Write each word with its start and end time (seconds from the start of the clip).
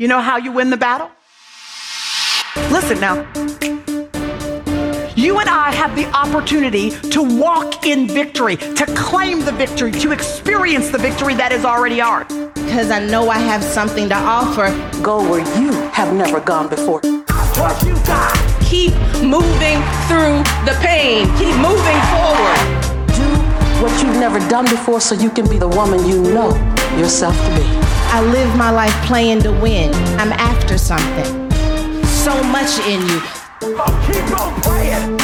You 0.00 0.06
know 0.06 0.20
how 0.20 0.36
you 0.36 0.52
win 0.52 0.70
the 0.70 0.76
battle? 0.76 1.10
Listen 2.70 3.00
now. 3.00 3.16
You 5.16 5.40
and 5.40 5.48
I 5.48 5.72
have 5.72 5.96
the 5.96 6.06
opportunity 6.14 6.90
to 7.10 7.20
walk 7.20 7.84
in 7.84 8.06
victory, 8.06 8.56
to 8.58 8.86
claim 8.96 9.44
the 9.44 9.50
victory, 9.50 9.90
to 9.90 10.12
experience 10.12 10.90
the 10.90 10.98
victory 10.98 11.34
that 11.34 11.50
is 11.50 11.64
already 11.64 12.00
ours. 12.00 12.28
Because 12.54 12.92
I 12.92 13.04
know 13.04 13.28
I 13.28 13.38
have 13.38 13.60
something 13.60 14.08
to 14.10 14.14
offer. 14.14 14.70
Go 15.02 15.28
where 15.28 15.40
you 15.60 15.72
have 15.90 16.14
never 16.14 16.38
gone 16.38 16.68
before. 16.68 17.00
What 17.58 17.82
you 17.82 17.94
got? 18.06 18.38
Keep 18.62 18.94
moving 19.20 19.82
through 20.06 20.46
the 20.62 20.78
pain. 20.80 21.26
Keep 21.38 21.56
moving 21.58 21.98
forward. 22.14 22.62
Do 23.18 23.26
what 23.82 23.90
you've 24.00 24.14
never 24.14 24.38
done 24.48 24.66
before 24.66 25.00
so 25.00 25.16
you 25.16 25.28
can 25.28 25.50
be 25.50 25.58
the 25.58 25.66
woman 25.66 26.06
you 26.06 26.22
know 26.22 26.54
yourself 26.96 27.34
to 27.34 27.56
be. 27.56 27.87
I 28.10 28.22
live 28.22 28.56
my 28.56 28.70
life 28.70 28.94
playing 29.06 29.42
to 29.42 29.52
win. 29.52 29.92
I'm 30.18 30.32
after 30.32 30.78
something. 30.78 31.50
So 32.04 32.42
much 32.44 32.78
in 32.86 33.00
you. 33.06 33.20
Keep 33.60 34.40
on 34.40 34.60
playing. 34.62 35.16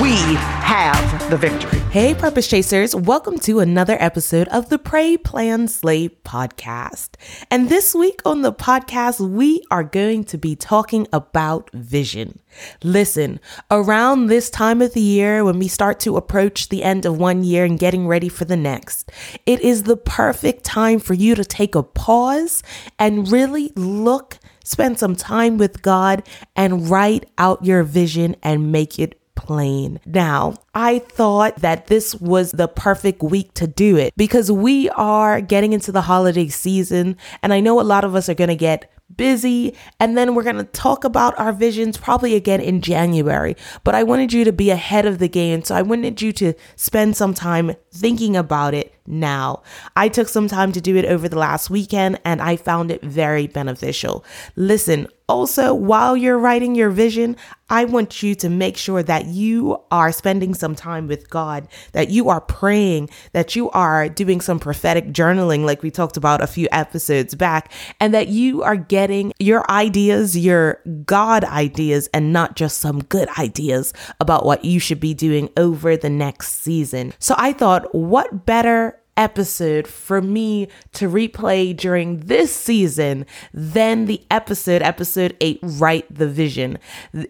We 0.00 0.16
have 0.36 1.30
the 1.30 1.36
victory. 1.36 1.81
Hey, 1.92 2.14
Purpose 2.14 2.48
Chasers, 2.48 2.96
welcome 2.96 3.38
to 3.40 3.60
another 3.60 3.98
episode 4.00 4.48
of 4.48 4.70
the 4.70 4.78
Pray, 4.78 5.18
Plan, 5.18 5.68
Slay 5.68 6.08
podcast. 6.08 7.16
And 7.50 7.68
this 7.68 7.94
week 7.94 8.22
on 8.24 8.40
the 8.40 8.50
podcast, 8.50 9.20
we 9.20 9.62
are 9.70 9.84
going 9.84 10.24
to 10.24 10.38
be 10.38 10.56
talking 10.56 11.06
about 11.12 11.68
vision. 11.74 12.40
Listen, 12.82 13.40
around 13.70 14.28
this 14.28 14.48
time 14.48 14.80
of 14.80 14.94
the 14.94 15.02
year, 15.02 15.44
when 15.44 15.58
we 15.58 15.68
start 15.68 16.00
to 16.00 16.16
approach 16.16 16.70
the 16.70 16.82
end 16.82 17.04
of 17.04 17.18
one 17.18 17.44
year 17.44 17.66
and 17.66 17.78
getting 17.78 18.08
ready 18.08 18.30
for 18.30 18.46
the 18.46 18.56
next, 18.56 19.12
it 19.44 19.60
is 19.60 19.82
the 19.82 19.98
perfect 19.98 20.64
time 20.64 20.98
for 20.98 21.12
you 21.12 21.34
to 21.34 21.44
take 21.44 21.74
a 21.74 21.82
pause 21.82 22.62
and 22.98 23.30
really 23.30 23.70
look, 23.76 24.38
spend 24.64 24.98
some 24.98 25.14
time 25.14 25.58
with 25.58 25.82
God, 25.82 26.26
and 26.56 26.88
write 26.88 27.26
out 27.36 27.66
your 27.66 27.82
vision 27.82 28.34
and 28.42 28.72
make 28.72 28.98
it 28.98 29.21
plain. 29.34 30.00
Now, 30.06 30.54
I 30.74 31.00
thought 31.00 31.56
that 31.56 31.86
this 31.86 32.14
was 32.14 32.52
the 32.52 32.68
perfect 32.68 33.22
week 33.22 33.54
to 33.54 33.66
do 33.66 33.96
it 33.96 34.12
because 34.16 34.50
we 34.50 34.88
are 34.90 35.40
getting 35.40 35.72
into 35.72 35.92
the 35.92 36.02
holiday 36.02 36.48
season, 36.48 37.16
and 37.42 37.52
I 37.52 37.60
know 37.60 37.80
a 37.80 37.82
lot 37.82 38.04
of 38.04 38.14
us 38.14 38.28
are 38.28 38.34
going 38.34 38.48
to 38.48 38.56
get 38.56 38.90
busy 39.16 39.76
and 40.00 40.16
then 40.16 40.34
we're 40.34 40.42
going 40.42 40.56
to 40.56 40.64
talk 40.64 41.04
about 41.04 41.38
our 41.38 41.52
visions 41.52 41.96
probably 41.96 42.34
again 42.34 42.60
in 42.60 42.80
January. 42.80 43.56
But 43.84 43.94
I 43.94 44.02
wanted 44.02 44.32
you 44.32 44.44
to 44.44 44.52
be 44.52 44.70
ahead 44.70 45.06
of 45.06 45.18
the 45.18 45.28
game, 45.28 45.62
so 45.62 45.74
I 45.74 45.82
wanted 45.82 46.22
you 46.22 46.32
to 46.34 46.54
spend 46.76 47.16
some 47.16 47.34
time 47.34 47.72
thinking 47.92 48.36
about 48.36 48.74
it 48.74 48.94
now. 49.06 49.62
I 49.96 50.08
took 50.08 50.28
some 50.28 50.48
time 50.48 50.72
to 50.72 50.80
do 50.80 50.96
it 50.96 51.04
over 51.04 51.28
the 51.28 51.38
last 51.38 51.70
weekend 51.70 52.20
and 52.24 52.40
I 52.40 52.56
found 52.56 52.90
it 52.90 53.02
very 53.02 53.46
beneficial. 53.46 54.24
Listen, 54.56 55.08
also, 55.32 55.72
while 55.72 56.16
you're 56.16 56.38
writing 56.38 56.74
your 56.74 56.90
vision, 56.90 57.36
I 57.70 57.86
want 57.86 58.22
you 58.22 58.34
to 58.34 58.50
make 58.50 58.76
sure 58.76 59.02
that 59.02 59.26
you 59.26 59.82
are 59.90 60.12
spending 60.12 60.52
some 60.52 60.74
time 60.74 61.08
with 61.08 61.30
God, 61.30 61.66
that 61.92 62.10
you 62.10 62.28
are 62.28 62.42
praying, 62.42 63.08
that 63.32 63.56
you 63.56 63.70
are 63.70 64.10
doing 64.10 64.42
some 64.42 64.58
prophetic 64.58 65.06
journaling, 65.06 65.64
like 65.64 65.82
we 65.82 65.90
talked 65.90 66.18
about 66.18 66.42
a 66.42 66.46
few 66.46 66.68
episodes 66.70 67.34
back, 67.34 67.72
and 67.98 68.12
that 68.12 68.28
you 68.28 68.62
are 68.62 68.76
getting 68.76 69.32
your 69.38 69.68
ideas, 69.70 70.36
your 70.36 70.80
God 71.06 71.44
ideas, 71.44 72.10
and 72.12 72.32
not 72.32 72.56
just 72.56 72.78
some 72.78 73.02
good 73.04 73.28
ideas 73.38 73.94
about 74.20 74.44
what 74.44 74.66
you 74.66 74.78
should 74.78 75.00
be 75.00 75.14
doing 75.14 75.48
over 75.56 75.96
the 75.96 76.10
next 76.10 76.60
season. 76.60 77.14
So 77.18 77.34
I 77.38 77.54
thought, 77.54 77.94
what 77.94 78.44
better 78.44 79.01
episode 79.16 79.86
for 79.86 80.22
me 80.22 80.68
to 80.92 81.08
replay 81.08 81.76
during 81.76 82.20
this 82.20 82.54
season 82.54 83.26
than 83.52 84.06
the 84.06 84.22
episode, 84.30 84.82
episode 84.82 85.36
eight, 85.40 85.58
Write 85.62 86.12
the 86.12 86.28
Vision. 86.28 86.78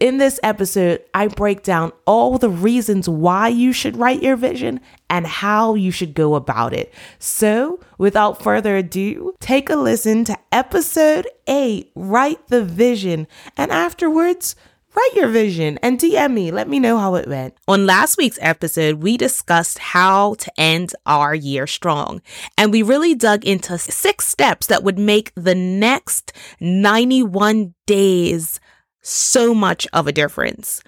In 0.00 0.18
this 0.18 0.38
episode, 0.42 1.02
I 1.14 1.28
break 1.28 1.62
down 1.62 1.92
all 2.06 2.38
the 2.38 2.50
reasons 2.50 3.08
why 3.08 3.48
you 3.48 3.72
should 3.72 3.96
write 3.96 4.22
your 4.22 4.36
vision 4.36 4.80
and 5.10 5.26
how 5.26 5.74
you 5.74 5.90
should 5.90 6.14
go 6.14 6.34
about 6.34 6.72
it. 6.72 6.92
So, 7.18 7.80
without 7.98 8.42
further 8.42 8.76
ado, 8.76 9.34
take 9.40 9.68
a 9.68 9.76
listen 9.76 10.24
to 10.24 10.38
episode 10.50 11.28
eight, 11.46 11.92
Write 11.94 12.48
the 12.48 12.64
Vision, 12.64 13.26
and 13.56 13.70
afterwards, 13.70 14.56
Write 14.94 15.14
your 15.14 15.28
vision 15.28 15.78
and 15.82 15.98
DM 15.98 16.34
me. 16.34 16.50
Let 16.50 16.68
me 16.68 16.78
know 16.78 16.98
how 16.98 17.14
it 17.14 17.26
went. 17.26 17.54
On 17.66 17.86
last 17.86 18.18
week's 18.18 18.38
episode, 18.42 18.96
we 18.96 19.16
discussed 19.16 19.78
how 19.78 20.34
to 20.34 20.52
end 20.58 20.92
our 21.06 21.34
year 21.34 21.66
strong. 21.66 22.20
And 22.58 22.70
we 22.70 22.82
really 22.82 23.14
dug 23.14 23.44
into 23.44 23.78
six 23.78 24.26
steps 24.26 24.66
that 24.66 24.82
would 24.82 24.98
make 24.98 25.32
the 25.34 25.54
next 25.54 26.32
91 26.60 27.74
days 27.86 28.60
so 29.00 29.54
much 29.54 29.86
of 29.94 30.06
a 30.06 30.12
difference. 30.12 30.82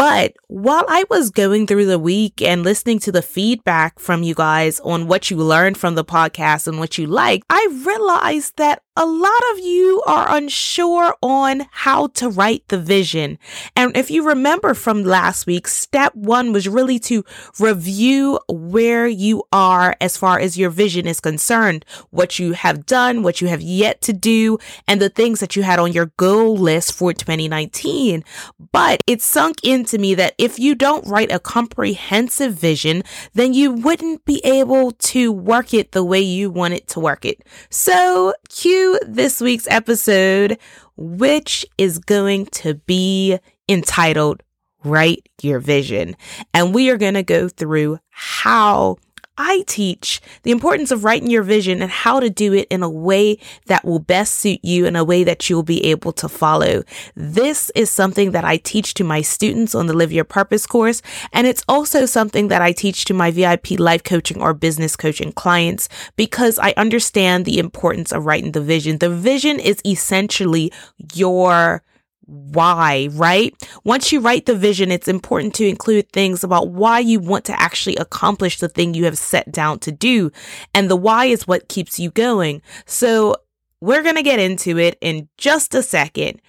But 0.00 0.32
while 0.48 0.86
I 0.88 1.04
was 1.10 1.28
going 1.28 1.66
through 1.66 1.84
the 1.84 1.98
week 1.98 2.40
and 2.40 2.62
listening 2.62 3.00
to 3.00 3.12
the 3.12 3.20
feedback 3.20 3.98
from 3.98 4.22
you 4.22 4.34
guys 4.34 4.80
on 4.80 5.08
what 5.08 5.30
you 5.30 5.36
learned 5.36 5.76
from 5.76 5.94
the 5.94 6.06
podcast 6.06 6.66
and 6.66 6.78
what 6.78 6.96
you 6.96 7.06
liked, 7.06 7.44
I 7.50 7.68
realized 7.84 8.56
that 8.56 8.82
a 9.00 9.06
lot 9.06 9.42
of 9.52 9.60
you 9.60 10.02
are 10.06 10.36
unsure 10.36 11.14
on 11.22 11.66
how 11.70 12.08
to 12.08 12.28
write 12.28 12.68
the 12.68 12.76
vision. 12.76 13.38
And 13.74 13.96
if 13.96 14.10
you 14.10 14.28
remember 14.28 14.74
from 14.74 15.04
last 15.04 15.46
week, 15.46 15.68
step 15.68 16.14
one 16.14 16.52
was 16.52 16.68
really 16.68 16.98
to 16.98 17.24
review 17.58 18.38
where 18.46 19.06
you 19.06 19.42
are 19.52 19.96
as 20.02 20.18
far 20.18 20.38
as 20.38 20.58
your 20.58 20.68
vision 20.68 21.06
is 21.06 21.18
concerned, 21.18 21.86
what 22.10 22.38
you 22.38 22.52
have 22.52 22.84
done, 22.84 23.22
what 23.22 23.40
you 23.40 23.48
have 23.48 23.62
yet 23.62 24.02
to 24.02 24.12
do, 24.12 24.58
and 24.86 25.00
the 25.00 25.08
things 25.08 25.40
that 25.40 25.56
you 25.56 25.62
had 25.62 25.78
on 25.78 25.92
your 25.94 26.12
goal 26.18 26.54
list 26.58 26.92
for 26.92 27.14
2019. 27.14 28.22
But 28.70 29.02
it 29.06 29.22
sunk 29.22 29.64
into 29.64 29.96
me 29.96 30.14
that 30.16 30.34
if 30.36 30.58
you 30.58 30.74
don't 30.74 31.06
write 31.06 31.32
a 31.32 31.40
comprehensive 31.40 32.52
vision, 32.52 33.02
then 33.32 33.54
you 33.54 33.72
wouldn't 33.72 34.26
be 34.26 34.42
able 34.44 34.90
to 34.90 35.32
work 35.32 35.72
it 35.72 35.92
the 35.92 36.04
way 36.04 36.20
you 36.20 36.50
want 36.50 36.74
it 36.74 36.86
to 36.88 37.00
work 37.00 37.24
it. 37.24 37.42
So 37.70 38.34
cue 38.50 38.89
this 39.06 39.40
week's 39.40 39.68
episode, 39.68 40.58
which 40.96 41.66
is 41.78 41.98
going 41.98 42.46
to 42.46 42.74
be 42.74 43.38
entitled 43.68 44.42
Write 44.84 45.28
Your 45.42 45.58
Vision. 45.58 46.16
And 46.54 46.74
we 46.74 46.90
are 46.90 46.96
going 46.96 47.14
to 47.14 47.22
go 47.22 47.48
through 47.48 47.98
how 48.10 48.96
I 49.42 49.64
teach 49.66 50.20
the 50.42 50.50
importance 50.50 50.90
of 50.90 51.02
writing 51.02 51.30
your 51.30 51.42
vision 51.42 51.80
and 51.80 51.90
how 51.90 52.20
to 52.20 52.28
do 52.28 52.52
it 52.52 52.68
in 52.68 52.82
a 52.82 52.90
way 52.90 53.38
that 53.68 53.86
will 53.86 53.98
best 53.98 54.34
suit 54.34 54.60
you 54.62 54.84
in 54.84 54.96
a 54.96 55.02
way 55.02 55.24
that 55.24 55.48
you'll 55.48 55.62
be 55.62 55.82
able 55.86 56.12
to 56.12 56.28
follow. 56.28 56.82
This 57.14 57.70
is 57.74 57.90
something 57.90 58.32
that 58.32 58.44
I 58.44 58.58
teach 58.58 58.92
to 58.94 59.04
my 59.04 59.22
students 59.22 59.74
on 59.74 59.86
the 59.86 59.94
Live 59.94 60.12
Your 60.12 60.24
Purpose 60.24 60.66
course. 60.66 61.00
And 61.32 61.46
it's 61.46 61.64
also 61.66 62.04
something 62.04 62.48
that 62.48 62.60
I 62.60 62.72
teach 62.72 63.06
to 63.06 63.14
my 63.14 63.30
VIP 63.30 63.80
life 63.80 64.04
coaching 64.04 64.42
or 64.42 64.52
business 64.52 64.94
coaching 64.94 65.32
clients 65.32 65.88
because 66.16 66.58
I 66.58 66.74
understand 66.76 67.46
the 67.46 67.58
importance 67.58 68.12
of 68.12 68.26
writing 68.26 68.52
the 68.52 68.60
vision. 68.60 68.98
The 68.98 69.08
vision 69.08 69.58
is 69.58 69.80
essentially 69.86 70.70
your 71.14 71.82
why, 72.30 73.08
right? 73.12 73.54
Once 73.82 74.12
you 74.12 74.20
write 74.20 74.46
the 74.46 74.54
vision, 74.54 74.92
it's 74.92 75.08
important 75.08 75.54
to 75.54 75.66
include 75.66 76.10
things 76.12 76.44
about 76.44 76.70
why 76.70 77.00
you 77.00 77.18
want 77.18 77.44
to 77.46 77.60
actually 77.60 77.96
accomplish 77.96 78.58
the 78.58 78.68
thing 78.68 78.94
you 78.94 79.04
have 79.04 79.18
set 79.18 79.50
down 79.50 79.80
to 79.80 79.90
do. 79.90 80.30
And 80.72 80.88
the 80.88 80.96
why 80.96 81.26
is 81.26 81.48
what 81.48 81.68
keeps 81.68 81.98
you 81.98 82.10
going. 82.10 82.62
So 82.86 83.36
we're 83.80 84.02
going 84.02 84.16
to 84.16 84.22
get 84.22 84.38
into 84.38 84.78
it 84.78 84.96
in 85.00 85.28
just 85.38 85.74
a 85.74 85.82
second, 85.82 86.40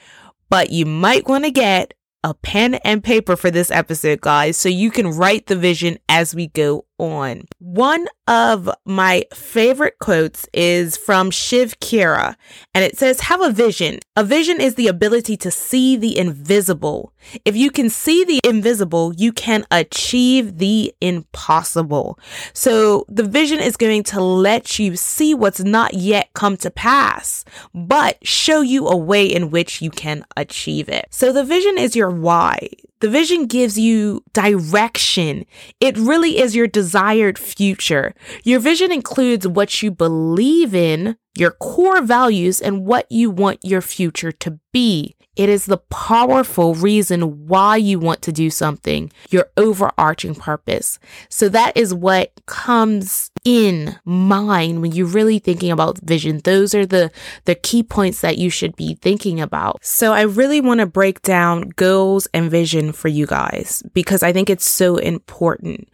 but 0.50 0.70
you 0.70 0.86
might 0.86 1.28
want 1.28 1.46
to 1.46 1.52
get 1.52 1.94
a 2.24 2.34
pen 2.36 2.76
and 2.76 3.04
paper 3.04 3.36
for 3.36 3.50
this 3.50 3.72
episode, 3.72 4.22
guys, 4.22 4.56
so 4.56 4.70
you 4.70 4.92
can 4.92 5.08
write 5.08 5.48
the 5.48 5.56
vision 5.56 5.98
as 6.08 6.36
we 6.36 6.48
go 6.48 6.86
on. 7.02 7.46
One 7.60 8.08
of 8.28 8.70
my 8.86 9.26
favorite 9.34 10.00
quotes 10.00 10.48
is 10.54 10.96
from 10.96 11.32
Shiv 11.32 11.80
Khera, 11.80 12.36
and 12.74 12.86
it 12.86 12.98
says, 12.98 13.22
Have 13.22 13.42
a 13.42 13.52
vision. 13.52 14.00
A 14.16 14.24
vision 14.24 14.62
is 14.62 14.76
the 14.76 14.88
ability 14.88 15.36
to 15.38 15.52
see 15.52 15.98
the 15.98 16.18
invisible. 16.18 17.14
If 17.44 17.56
you 17.56 17.72
can 17.72 17.90
see 17.90 18.24
the 18.24 18.40
invisible, 18.44 19.14
you 19.16 19.34
can 19.34 19.66
achieve 19.72 20.58
the 20.60 20.94
impossible. 21.02 22.20
So 22.54 23.06
the 23.10 23.24
vision 23.24 23.60
is 23.60 23.78
going 23.78 24.04
to 24.04 24.22
let 24.22 24.80
you 24.80 24.96
see 24.96 25.34
what's 25.34 25.62
not 25.62 25.94
yet 25.94 26.30
come 26.34 26.58
to 26.58 26.72
pass, 26.72 27.44
but 27.74 28.26
show 28.26 28.62
you 28.62 28.88
a 28.88 28.96
way 28.96 29.26
in 29.26 29.50
which 29.50 29.82
you 29.82 29.90
can 29.90 30.26
achieve 30.38 30.88
it. 30.90 31.08
So 31.10 31.34
the 31.34 31.44
vision 31.44 31.78
is 31.78 31.96
your 31.96 32.10
why. 32.10 32.70
The 33.02 33.10
vision 33.10 33.48
gives 33.48 33.78
you 33.80 34.24
direction. 34.32 35.46
It 35.80 35.98
really 35.98 36.40
is 36.40 36.56
your 36.56 36.68
desired 36.68 37.40
future. 37.40 38.14
Your 38.44 38.60
vision 38.60 38.92
includes 38.92 39.48
what 39.48 39.82
you 39.82 39.90
believe 39.90 40.76
in, 40.76 41.18
your 41.36 41.52
core 41.52 42.02
values, 42.02 42.62
and 42.62 42.86
what 42.86 43.12
you 43.12 43.32
want 43.32 43.60
your 43.64 43.82
future 43.82 44.32
to 44.32 44.60
be. 44.72 45.16
It 45.36 45.50
is 45.50 45.66
the 45.66 45.78
powerful 45.78 46.76
reason 46.76 47.48
why 47.48 47.78
you 47.78 47.98
want 48.00 48.22
to 48.24 48.32
do 48.32 48.50
something, 48.50 49.12
your 49.30 49.48
overarching 49.58 50.36
purpose. 50.36 51.00
So 51.30 51.50
that 51.50 51.76
is 51.76 51.94
what 51.94 52.34
comes 52.46 53.31
in 53.44 53.98
mind 54.06 54.82
when 54.82 54.92
you're 54.92 55.08
really 55.08 55.40
thinking 55.40 55.72
about 55.72 56.00
vision. 56.00 56.42
Those 56.44 56.76
are 56.76 56.86
the, 56.86 57.12
the 57.46 57.56
key 57.56 57.82
points 57.82 58.22
that 58.22 58.38
you 58.38 58.50
should 58.50 58.76
be 58.76 58.96
thinking 58.96 59.40
about. 59.40 59.84
So 59.84 60.14
I 60.14 60.22
really 60.22 60.62
want 60.62 60.80
to 60.80 60.86
break 60.86 61.22
down 61.24 61.70
goals 61.76 62.28
and 62.34 62.52
vision 62.52 62.92
for 62.92 63.08
you 63.08 63.26
guys 63.26 63.82
because 63.94 64.22
I 64.22 64.32
think 64.32 64.50
it's 64.50 64.70
so 64.70 64.98
important. 64.98 65.90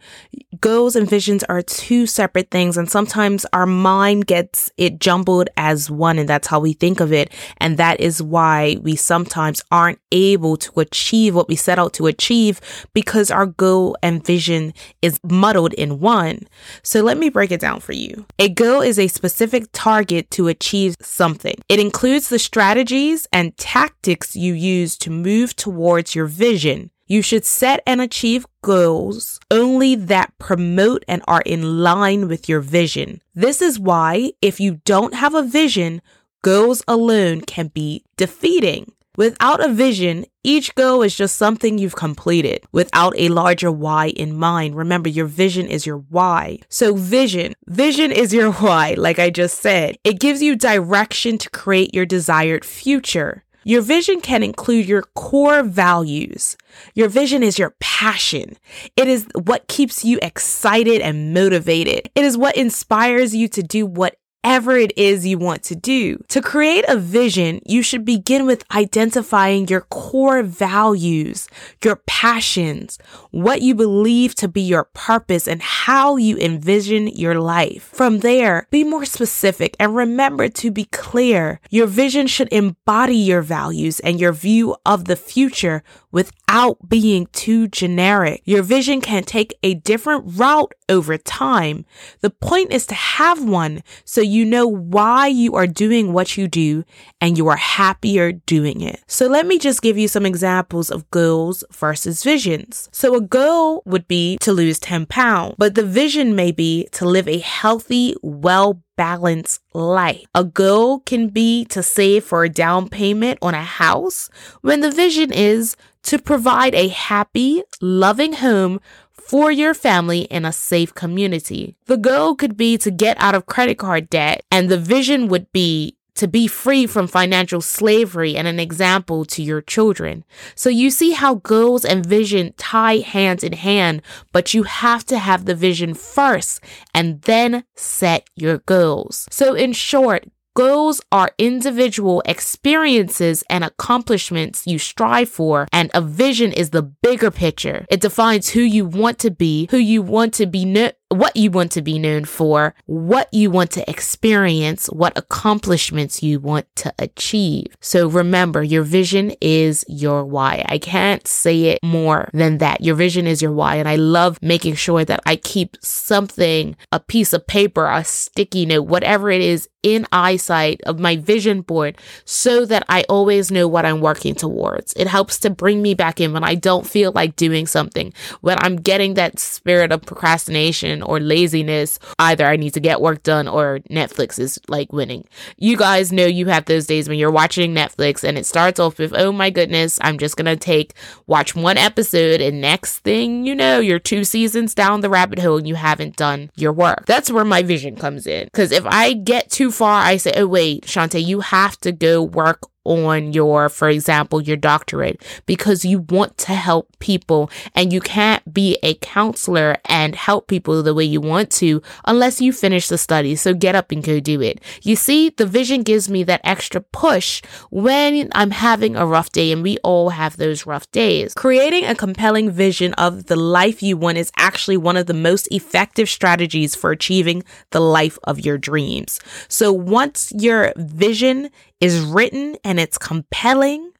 Goals 0.60 0.94
and 0.94 1.08
visions 1.08 1.42
are 1.44 1.62
two 1.62 2.06
separate 2.06 2.50
things 2.50 2.76
and 2.76 2.90
sometimes 2.90 3.46
our 3.52 3.66
mind 3.66 4.26
gets 4.26 4.70
it 4.76 4.98
jumbled 4.98 5.48
as 5.56 5.90
one 5.90 6.18
and 6.18 6.28
that's 6.28 6.48
how 6.48 6.60
we 6.60 6.74
think 6.74 7.00
of 7.00 7.12
it. 7.12 7.32
And 7.58 7.78
that 7.78 8.00
is 8.00 8.22
why 8.22 8.76
we 8.82 8.94
sometimes 8.96 9.62
aren't 9.70 10.00
able 10.12 10.56
to 10.58 10.80
achieve 10.80 11.34
what 11.34 11.48
we 11.48 11.56
set 11.56 11.78
out 11.78 11.94
to 11.94 12.06
achieve 12.06 12.60
because 12.92 13.30
our 13.30 13.46
goal 13.46 13.96
and 14.02 14.24
vision 14.24 14.74
is 15.00 15.18
muddled 15.24 15.72
in 15.74 16.00
one. 16.00 16.40
So 16.82 17.02
let 17.02 17.16
me 17.16 17.30
break 17.38 17.52
it 17.52 17.60
down 17.60 17.78
for 17.78 17.92
you. 17.92 18.26
A 18.40 18.48
goal 18.48 18.80
is 18.80 18.98
a 18.98 19.06
specific 19.06 19.66
target 19.72 20.28
to 20.32 20.48
achieve 20.48 20.96
something. 21.00 21.54
It 21.68 21.78
includes 21.78 22.30
the 22.30 22.38
strategies 22.40 23.28
and 23.32 23.56
tactics 23.56 24.34
you 24.34 24.54
use 24.54 24.98
to 24.98 25.10
move 25.10 25.54
towards 25.54 26.16
your 26.16 26.26
vision. 26.26 26.90
You 27.06 27.22
should 27.22 27.44
set 27.44 27.80
and 27.86 28.00
achieve 28.00 28.44
goals 28.62 29.38
only 29.52 29.94
that 29.94 30.36
promote 30.40 31.04
and 31.06 31.22
are 31.28 31.44
in 31.46 31.80
line 31.80 32.26
with 32.26 32.48
your 32.48 32.58
vision. 32.58 33.22
This 33.36 33.62
is 33.62 33.78
why, 33.78 34.32
if 34.42 34.58
you 34.58 34.80
don't 34.84 35.14
have 35.14 35.36
a 35.36 35.44
vision, 35.44 36.02
goals 36.42 36.82
alone 36.88 37.42
can 37.42 37.68
be 37.68 38.02
defeating. 38.16 38.90
Without 39.18 39.58
a 39.58 39.68
vision, 39.68 40.24
each 40.44 40.72
goal 40.76 41.02
is 41.02 41.16
just 41.16 41.34
something 41.34 41.76
you've 41.76 41.96
completed 41.96 42.62
without 42.70 43.14
a 43.18 43.28
larger 43.30 43.68
why 43.68 44.10
in 44.10 44.32
mind. 44.32 44.76
Remember, 44.76 45.08
your 45.08 45.26
vision 45.26 45.66
is 45.66 45.84
your 45.84 45.98
why. 46.08 46.60
So 46.68 46.94
vision, 46.94 47.54
vision 47.66 48.12
is 48.12 48.32
your 48.32 48.52
why, 48.62 48.94
like 48.96 49.18
I 49.18 49.30
just 49.30 49.60
said. 49.60 49.96
It 50.04 50.20
gives 50.20 50.40
you 50.40 50.54
direction 50.54 51.36
to 51.38 51.50
create 51.50 51.92
your 51.92 52.06
desired 52.06 52.64
future. 52.64 53.42
Your 53.64 53.82
vision 53.82 54.20
can 54.20 54.44
include 54.44 54.86
your 54.86 55.02
core 55.16 55.64
values. 55.64 56.56
Your 56.94 57.08
vision 57.08 57.42
is 57.42 57.58
your 57.58 57.74
passion. 57.80 58.56
It 58.96 59.08
is 59.08 59.26
what 59.34 59.66
keeps 59.66 60.04
you 60.04 60.20
excited 60.22 61.00
and 61.00 61.34
motivated. 61.34 62.08
It 62.14 62.24
is 62.24 62.38
what 62.38 62.56
inspires 62.56 63.34
you 63.34 63.48
to 63.48 63.64
do 63.64 63.84
what 63.84 64.14
whatever 64.48 64.78
it 64.78 64.96
is 64.96 65.26
you 65.26 65.36
want 65.36 65.62
to 65.62 65.74
do. 65.74 66.16
To 66.28 66.40
create 66.40 66.86
a 66.88 66.96
vision, 66.96 67.60
you 67.66 67.82
should 67.82 68.06
begin 68.06 68.46
with 68.46 68.64
identifying 68.74 69.68
your 69.68 69.82
core 69.82 70.42
values, 70.42 71.48
your 71.84 71.96
passions, 72.06 72.98
what 73.30 73.60
you 73.60 73.74
believe 73.74 74.34
to 74.36 74.48
be 74.48 74.62
your 74.62 74.84
purpose, 74.84 75.46
and 75.46 75.60
how 75.60 76.16
you 76.16 76.38
envision 76.38 77.08
your 77.08 77.38
life. 77.38 77.82
From 77.92 78.20
there, 78.20 78.66
be 78.70 78.84
more 78.84 79.04
specific 79.04 79.76
and 79.78 79.94
remember 79.94 80.48
to 80.48 80.70
be 80.70 80.84
clear. 80.86 81.60
Your 81.68 81.86
vision 81.86 82.26
should 82.26 82.48
embody 82.48 83.16
your 83.16 83.42
values 83.42 84.00
and 84.00 84.18
your 84.18 84.32
view 84.32 84.76
of 84.86 85.04
the 85.04 85.16
future 85.16 85.82
without 86.10 86.88
being 86.88 87.26
too 87.32 87.68
generic. 87.68 88.40
Your 88.46 88.62
vision 88.62 89.02
can 89.02 89.24
take 89.24 89.52
a 89.62 89.74
different 89.74 90.24
route 90.38 90.72
over 90.88 91.18
time. 91.18 91.84
The 92.20 92.30
point 92.30 92.72
is 92.72 92.86
to 92.86 92.94
have 92.94 93.44
one 93.44 93.82
so 94.06 94.22
you 94.22 94.37
know 94.44 94.66
why 94.66 95.26
you 95.26 95.54
are 95.54 95.66
doing 95.66 96.12
what 96.12 96.36
you 96.36 96.48
do 96.48 96.84
and 97.20 97.36
you 97.36 97.48
are 97.48 97.56
happier 97.56 98.32
doing 98.32 98.80
it. 98.80 99.02
So 99.06 99.26
let 99.26 99.46
me 99.46 99.58
just 99.58 99.82
give 99.82 99.98
you 99.98 100.08
some 100.08 100.26
examples 100.26 100.90
of 100.90 101.10
goals 101.10 101.64
versus 101.72 102.22
visions. 102.22 102.88
So 102.92 103.14
a 103.14 103.20
goal 103.20 103.82
would 103.84 104.08
be 104.08 104.38
to 104.38 104.52
lose 104.52 104.78
10 104.78 105.06
pounds, 105.06 105.54
but 105.58 105.74
the 105.74 105.84
vision 105.84 106.34
may 106.34 106.52
be 106.52 106.88
to 106.92 107.04
live 107.04 107.28
a 107.28 107.38
healthy, 107.38 108.14
well 108.22 108.82
balanced 108.98 109.62
life. 109.72 110.26
A 110.34 110.44
goal 110.44 110.98
can 111.00 111.28
be 111.28 111.64
to 111.66 111.82
save 111.82 112.24
for 112.24 112.42
a 112.42 112.48
down 112.48 112.88
payment 112.88 113.38
on 113.40 113.54
a 113.54 113.62
house 113.62 114.28
when 114.60 114.80
the 114.80 114.90
vision 114.90 115.32
is 115.32 115.76
to 116.04 116.18
provide 116.18 116.74
a 116.74 116.88
happy, 116.88 117.62
loving 117.80 118.34
home 118.34 118.80
for 119.12 119.52
your 119.52 119.74
family 119.74 120.22
in 120.22 120.44
a 120.44 120.52
safe 120.52 120.94
community. 120.94 121.76
The 121.86 121.98
goal 121.98 122.34
could 122.34 122.56
be 122.56 122.78
to 122.78 122.90
get 122.90 123.20
out 123.20 123.34
of 123.34 123.46
credit 123.46 123.76
card 123.78 124.08
debt, 124.08 124.42
and 124.50 124.68
the 124.68 124.78
vision 124.78 125.28
would 125.28 125.52
be 125.52 125.96
to 126.18 126.26
be 126.26 126.48
free 126.48 126.84
from 126.84 127.06
financial 127.06 127.60
slavery 127.60 128.36
and 128.36 128.48
an 128.48 128.58
example 128.58 129.24
to 129.24 129.40
your 129.40 129.60
children. 129.60 130.24
So 130.56 130.68
you 130.68 130.90
see 130.90 131.12
how 131.12 131.36
goals 131.36 131.84
and 131.84 132.04
vision 132.04 132.54
tie 132.56 132.96
hand 132.96 133.44
in 133.44 133.52
hand, 133.52 134.02
but 134.32 134.52
you 134.52 134.64
have 134.64 135.06
to 135.06 135.18
have 135.18 135.44
the 135.44 135.54
vision 135.54 135.94
first 135.94 136.60
and 136.92 137.22
then 137.22 137.62
set 137.76 138.28
your 138.34 138.58
goals. 138.58 139.28
So 139.30 139.54
in 139.54 139.72
short, 139.72 140.26
Goals 140.58 141.00
are 141.12 141.30
individual 141.38 142.20
experiences 142.26 143.44
and 143.48 143.62
accomplishments 143.62 144.66
you 144.66 144.80
strive 144.80 145.28
for, 145.28 145.68
and 145.72 145.88
a 145.94 146.00
vision 146.00 146.52
is 146.52 146.70
the 146.70 146.82
bigger 146.82 147.30
picture. 147.30 147.86
It 147.88 148.00
defines 148.00 148.48
who 148.48 148.62
you 148.62 148.84
want 148.84 149.20
to 149.20 149.30
be, 149.30 149.68
who 149.70 149.76
you 149.76 150.02
want 150.02 150.34
to 150.34 150.46
be, 150.46 150.64
no- 150.64 150.90
what 151.10 151.36
you 151.36 151.50
want 151.50 151.72
to 151.72 151.82
be 151.82 151.98
known 151.98 152.24
for, 152.24 152.74
what 152.86 153.32
you 153.32 153.50
want 153.50 153.70
to 153.72 153.90
experience, 153.90 154.86
what 154.88 155.16
accomplishments 155.16 156.22
you 156.22 156.38
want 156.38 156.66
to 156.76 156.92
achieve. 156.98 157.76
So 157.80 158.08
remember, 158.08 158.62
your 158.62 158.82
vision 158.82 159.32
is 159.40 159.84
your 159.88 160.24
why. 160.24 160.64
I 160.68 160.78
can't 160.78 161.26
say 161.26 161.64
it 161.64 161.78
more 161.82 162.28
than 162.32 162.58
that. 162.58 162.82
Your 162.82 162.94
vision 162.94 163.26
is 163.26 163.40
your 163.40 163.52
why. 163.52 163.76
And 163.76 163.88
I 163.88 163.96
love 163.96 164.38
making 164.42 164.74
sure 164.74 165.04
that 165.04 165.20
I 165.24 165.36
keep 165.36 165.76
something, 165.80 166.76
a 166.92 167.00
piece 167.00 167.32
of 167.32 167.46
paper, 167.46 167.86
a 167.86 168.04
sticky 168.04 168.66
note, 168.66 168.82
whatever 168.82 169.30
it 169.30 169.40
is 169.40 169.68
in 169.82 170.06
eyesight 170.10 170.80
of 170.82 170.98
my 170.98 171.16
vision 171.16 171.60
board 171.60 171.96
so 172.24 172.64
that 172.66 172.84
I 172.88 173.04
always 173.08 173.50
know 173.50 173.68
what 173.68 173.86
I'm 173.86 174.00
working 174.00 174.34
towards. 174.34 174.92
It 174.94 175.06
helps 175.06 175.38
to 175.40 175.50
bring 175.50 175.82
me 175.82 175.94
back 175.94 176.20
in 176.20 176.32
when 176.32 176.44
I 176.44 176.56
don't 176.56 176.86
feel 176.86 177.12
like 177.12 177.36
doing 177.36 177.66
something, 177.66 178.12
when 178.40 178.56
I'm 178.60 178.76
getting 178.76 179.14
that 179.14 179.38
spirit 179.38 179.92
of 179.92 180.02
procrastination 180.02 180.97
or 181.02 181.20
laziness. 181.20 181.98
Either 182.18 182.46
I 182.46 182.56
need 182.56 182.74
to 182.74 182.80
get 182.80 183.00
work 183.00 183.22
done 183.22 183.48
or 183.48 183.80
Netflix 183.90 184.38
is 184.38 184.58
like 184.68 184.92
winning. 184.92 185.24
You 185.56 185.76
guys 185.76 186.12
know 186.12 186.26
you 186.26 186.46
have 186.46 186.66
those 186.66 186.86
days 186.86 187.08
when 187.08 187.18
you're 187.18 187.30
watching 187.30 187.74
Netflix 187.74 188.24
and 188.24 188.38
it 188.38 188.46
starts 188.46 188.78
off 188.80 188.98
with, 188.98 189.14
oh 189.16 189.32
my 189.32 189.50
goodness, 189.50 189.98
I'm 190.02 190.18
just 190.18 190.36
going 190.36 190.46
to 190.46 190.56
take, 190.56 190.94
watch 191.26 191.54
one 191.54 191.78
episode, 191.78 192.40
and 192.40 192.60
next 192.60 192.98
thing 192.98 193.44
you 193.44 193.54
know, 193.54 193.80
you're 193.80 193.98
two 193.98 194.24
seasons 194.24 194.74
down 194.74 195.00
the 195.00 195.10
rabbit 195.10 195.38
hole 195.38 195.58
and 195.58 195.68
you 195.68 195.74
haven't 195.74 196.16
done 196.16 196.50
your 196.56 196.72
work. 196.72 197.06
That's 197.06 197.30
where 197.30 197.44
my 197.44 197.62
vision 197.62 197.96
comes 197.96 198.26
in. 198.26 198.44
Because 198.46 198.72
if 198.72 198.86
I 198.86 199.12
get 199.12 199.50
too 199.50 199.70
far, 199.70 200.02
I 200.02 200.16
say, 200.16 200.32
oh 200.36 200.46
wait, 200.46 200.84
Shante, 200.84 201.24
you 201.24 201.40
have 201.40 201.78
to 201.78 201.92
go 201.92 202.22
work 202.22 202.62
on 202.88 203.32
your, 203.32 203.68
for 203.68 203.88
example, 203.88 204.40
your 204.40 204.56
doctorate 204.56 205.22
because 205.46 205.84
you 205.84 206.00
want 206.08 206.38
to 206.38 206.54
help 206.54 206.88
people 206.98 207.50
and 207.74 207.92
you 207.92 208.00
can't 208.00 208.52
be 208.52 208.78
a 208.82 208.94
counselor 208.94 209.76
and 209.84 210.14
help 210.14 210.48
people 210.48 210.82
the 210.82 210.94
way 210.94 211.04
you 211.04 211.20
want 211.20 211.50
to 211.50 211.82
unless 212.06 212.40
you 212.40 212.52
finish 212.52 212.88
the 212.88 212.98
study. 212.98 213.36
So 213.36 213.54
get 213.54 213.74
up 213.74 213.92
and 213.92 214.02
go 214.02 214.20
do 214.20 214.40
it. 214.40 214.60
You 214.82 214.96
see, 214.96 215.30
the 215.30 215.46
vision 215.46 215.82
gives 215.82 216.08
me 216.08 216.24
that 216.24 216.40
extra 216.44 216.80
push 216.80 217.42
when 217.70 218.30
I'm 218.34 218.50
having 218.50 218.96
a 218.96 219.06
rough 219.06 219.30
day 219.32 219.52
and 219.52 219.62
we 219.62 219.78
all 219.78 220.10
have 220.10 220.36
those 220.36 220.66
rough 220.66 220.90
days. 220.90 221.34
Creating 221.34 221.84
a 221.84 221.94
compelling 221.94 222.50
vision 222.50 222.94
of 222.94 223.26
the 223.26 223.36
life 223.36 223.82
you 223.82 223.96
want 223.96 224.18
is 224.18 224.32
actually 224.36 224.76
one 224.76 224.96
of 224.96 225.06
the 225.06 225.14
most 225.14 225.48
effective 225.50 226.08
strategies 226.08 226.74
for 226.74 226.90
achieving 226.90 227.44
the 227.70 227.80
life 227.80 228.18
of 228.24 228.40
your 228.40 228.58
dreams. 228.58 229.20
So 229.48 229.72
once 229.72 230.32
your 230.36 230.72
vision 230.76 231.50
is 231.80 232.00
written 232.00 232.56
and 232.64 232.80
it's 232.80 232.98
compelling 232.98 233.92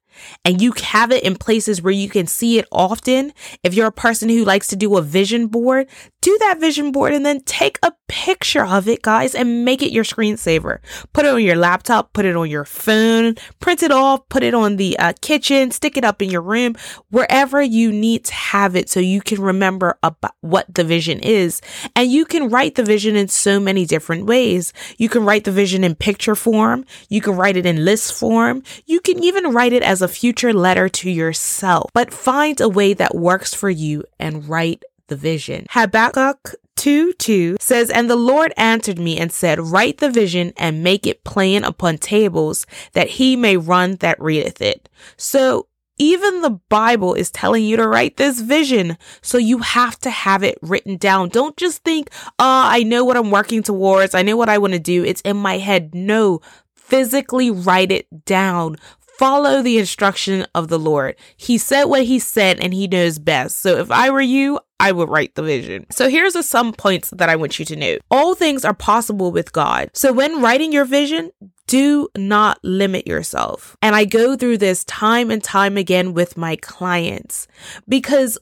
and 0.44 0.60
you 0.60 0.72
have 0.82 1.10
it 1.10 1.24
in 1.24 1.36
places 1.36 1.82
where 1.82 1.92
you 1.92 2.08
can 2.08 2.26
see 2.26 2.58
it 2.58 2.66
often, 2.72 3.32
if 3.62 3.74
you're 3.74 3.86
a 3.86 3.92
person 3.92 4.28
who 4.28 4.44
likes 4.44 4.66
to 4.68 4.76
do 4.76 4.96
a 4.96 5.02
vision 5.02 5.46
board, 5.46 5.88
do 6.20 6.36
that 6.40 6.60
vision 6.60 6.92
board 6.92 7.12
and 7.12 7.24
then 7.24 7.40
take 7.42 7.78
a 7.82 7.92
picture 8.08 8.64
of 8.64 8.88
it, 8.88 9.02
guys, 9.02 9.34
and 9.34 9.64
make 9.64 9.82
it 9.82 9.92
your 9.92 10.04
screensaver. 10.04 10.78
Put 11.12 11.26
it 11.26 11.34
on 11.34 11.42
your 11.42 11.56
laptop, 11.56 12.12
put 12.12 12.24
it 12.24 12.36
on 12.36 12.50
your 12.50 12.64
phone, 12.64 13.36
print 13.60 13.82
it 13.82 13.92
off, 13.92 14.28
put 14.28 14.42
it 14.42 14.54
on 14.54 14.76
the 14.76 14.98
uh, 14.98 15.12
kitchen, 15.20 15.70
stick 15.70 15.96
it 15.96 16.04
up 16.04 16.22
in 16.22 16.30
your 16.30 16.42
room, 16.42 16.74
wherever 17.10 17.62
you 17.62 17.92
need 17.92 18.24
to 18.24 18.34
have 18.34 18.74
it 18.74 18.88
so 18.88 19.00
you 19.00 19.20
can 19.20 19.40
remember 19.40 19.98
about 20.02 20.34
what 20.40 20.72
the 20.74 20.84
vision 20.84 21.20
is. 21.20 21.60
And 21.94 22.10
you 22.10 22.24
can 22.24 22.48
write 22.48 22.74
the 22.74 22.84
vision 22.84 23.14
in 23.14 23.28
so 23.28 23.60
many 23.60 23.84
different 23.84 24.26
ways. 24.26 24.72
You 24.96 25.08
can 25.08 25.24
write 25.24 25.44
the 25.44 25.52
vision 25.52 25.84
in 25.84 25.94
picture 25.94 26.34
form. 26.34 26.84
You 27.08 27.20
can 27.20 27.36
write 27.36 27.56
it 27.56 27.66
in 27.66 27.84
list 27.84 28.14
form. 28.14 28.62
You 28.86 29.00
can 29.00 29.22
even 29.22 29.52
write 29.52 29.72
it 29.72 29.82
as 29.82 30.02
a 30.02 30.07
future 30.08 30.52
letter 30.52 30.88
to 30.88 31.10
yourself, 31.10 31.90
but 31.94 32.12
find 32.12 32.60
a 32.60 32.68
way 32.68 32.94
that 32.94 33.14
works 33.14 33.54
for 33.54 33.70
you 33.70 34.04
and 34.18 34.48
write 34.48 34.82
the 35.08 35.16
vision. 35.16 35.66
Habakkuk 35.70 36.54
2 36.76 37.12
2 37.14 37.56
says, 37.60 37.90
And 37.90 38.08
the 38.08 38.16
Lord 38.16 38.52
answered 38.56 38.98
me 38.98 39.18
and 39.18 39.32
said, 39.32 39.58
Write 39.60 39.98
the 39.98 40.10
vision 40.10 40.52
and 40.56 40.82
make 40.84 41.06
it 41.06 41.24
plain 41.24 41.64
upon 41.64 41.98
tables, 41.98 42.66
that 42.92 43.08
he 43.08 43.36
may 43.36 43.56
run 43.56 43.96
that 43.96 44.20
readeth 44.20 44.60
it. 44.60 44.88
So 45.16 45.66
Even 45.98 46.42
the 46.42 46.60
Bible 46.68 47.14
is 47.14 47.30
telling 47.30 47.64
you 47.64 47.76
to 47.76 47.88
write 47.88 48.16
this 48.16 48.40
vision. 48.40 48.96
So 49.20 49.36
you 49.36 49.58
have 49.58 49.98
to 50.00 50.10
have 50.10 50.44
it 50.44 50.56
written 50.62 50.96
down. 50.96 51.28
Don't 51.28 51.56
just 51.56 51.82
think, 51.82 52.10
oh, 52.38 52.62
I 52.70 52.84
know 52.84 53.04
what 53.04 53.16
I'm 53.16 53.32
working 53.32 53.62
towards. 53.64 54.14
I 54.14 54.22
know 54.22 54.36
what 54.36 54.48
I 54.48 54.58
want 54.58 54.74
to 54.74 54.78
do. 54.78 55.04
It's 55.04 55.20
in 55.22 55.36
my 55.36 55.58
head. 55.58 55.94
No, 55.94 56.40
physically 56.74 57.50
write 57.50 57.90
it 57.90 58.24
down. 58.24 58.76
Follow 59.18 59.62
the 59.62 59.78
instruction 59.78 60.46
of 60.54 60.68
the 60.68 60.78
Lord. 60.78 61.16
He 61.36 61.58
said 61.58 61.84
what 61.84 62.04
he 62.04 62.20
said 62.20 62.60
and 62.60 62.72
he 62.72 62.86
knows 62.86 63.18
best. 63.18 63.58
So 63.58 63.76
if 63.78 63.90
I 63.90 64.10
were 64.10 64.20
you, 64.20 64.60
I 64.78 64.92
would 64.92 65.08
write 65.08 65.34
the 65.34 65.42
vision. 65.42 65.86
So 65.90 66.08
here's 66.08 66.36
a, 66.36 66.42
some 66.42 66.72
points 66.72 67.10
that 67.10 67.28
I 67.28 67.34
want 67.34 67.58
you 67.58 67.64
to 67.64 67.76
know. 67.76 67.98
All 68.12 68.36
things 68.36 68.64
are 68.64 68.74
possible 68.74 69.32
with 69.32 69.52
God. 69.52 69.90
So 69.92 70.12
when 70.12 70.40
writing 70.40 70.72
your 70.72 70.84
vision, 70.84 71.32
do 71.66 72.08
not 72.16 72.60
limit 72.62 73.08
yourself. 73.08 73.76
And 73.82 73.96
I 73.96 74.04
go 74.04 74.36
through 74.36 74.58
this 74.58 74.84
time 74.84 75.32
and 75.32 75.42
time 75.42 75.76
again 75.76 76.14
with 76.14 76.36
my 76.36 76.54
clients 76.54 77.48
because 77.88 78.38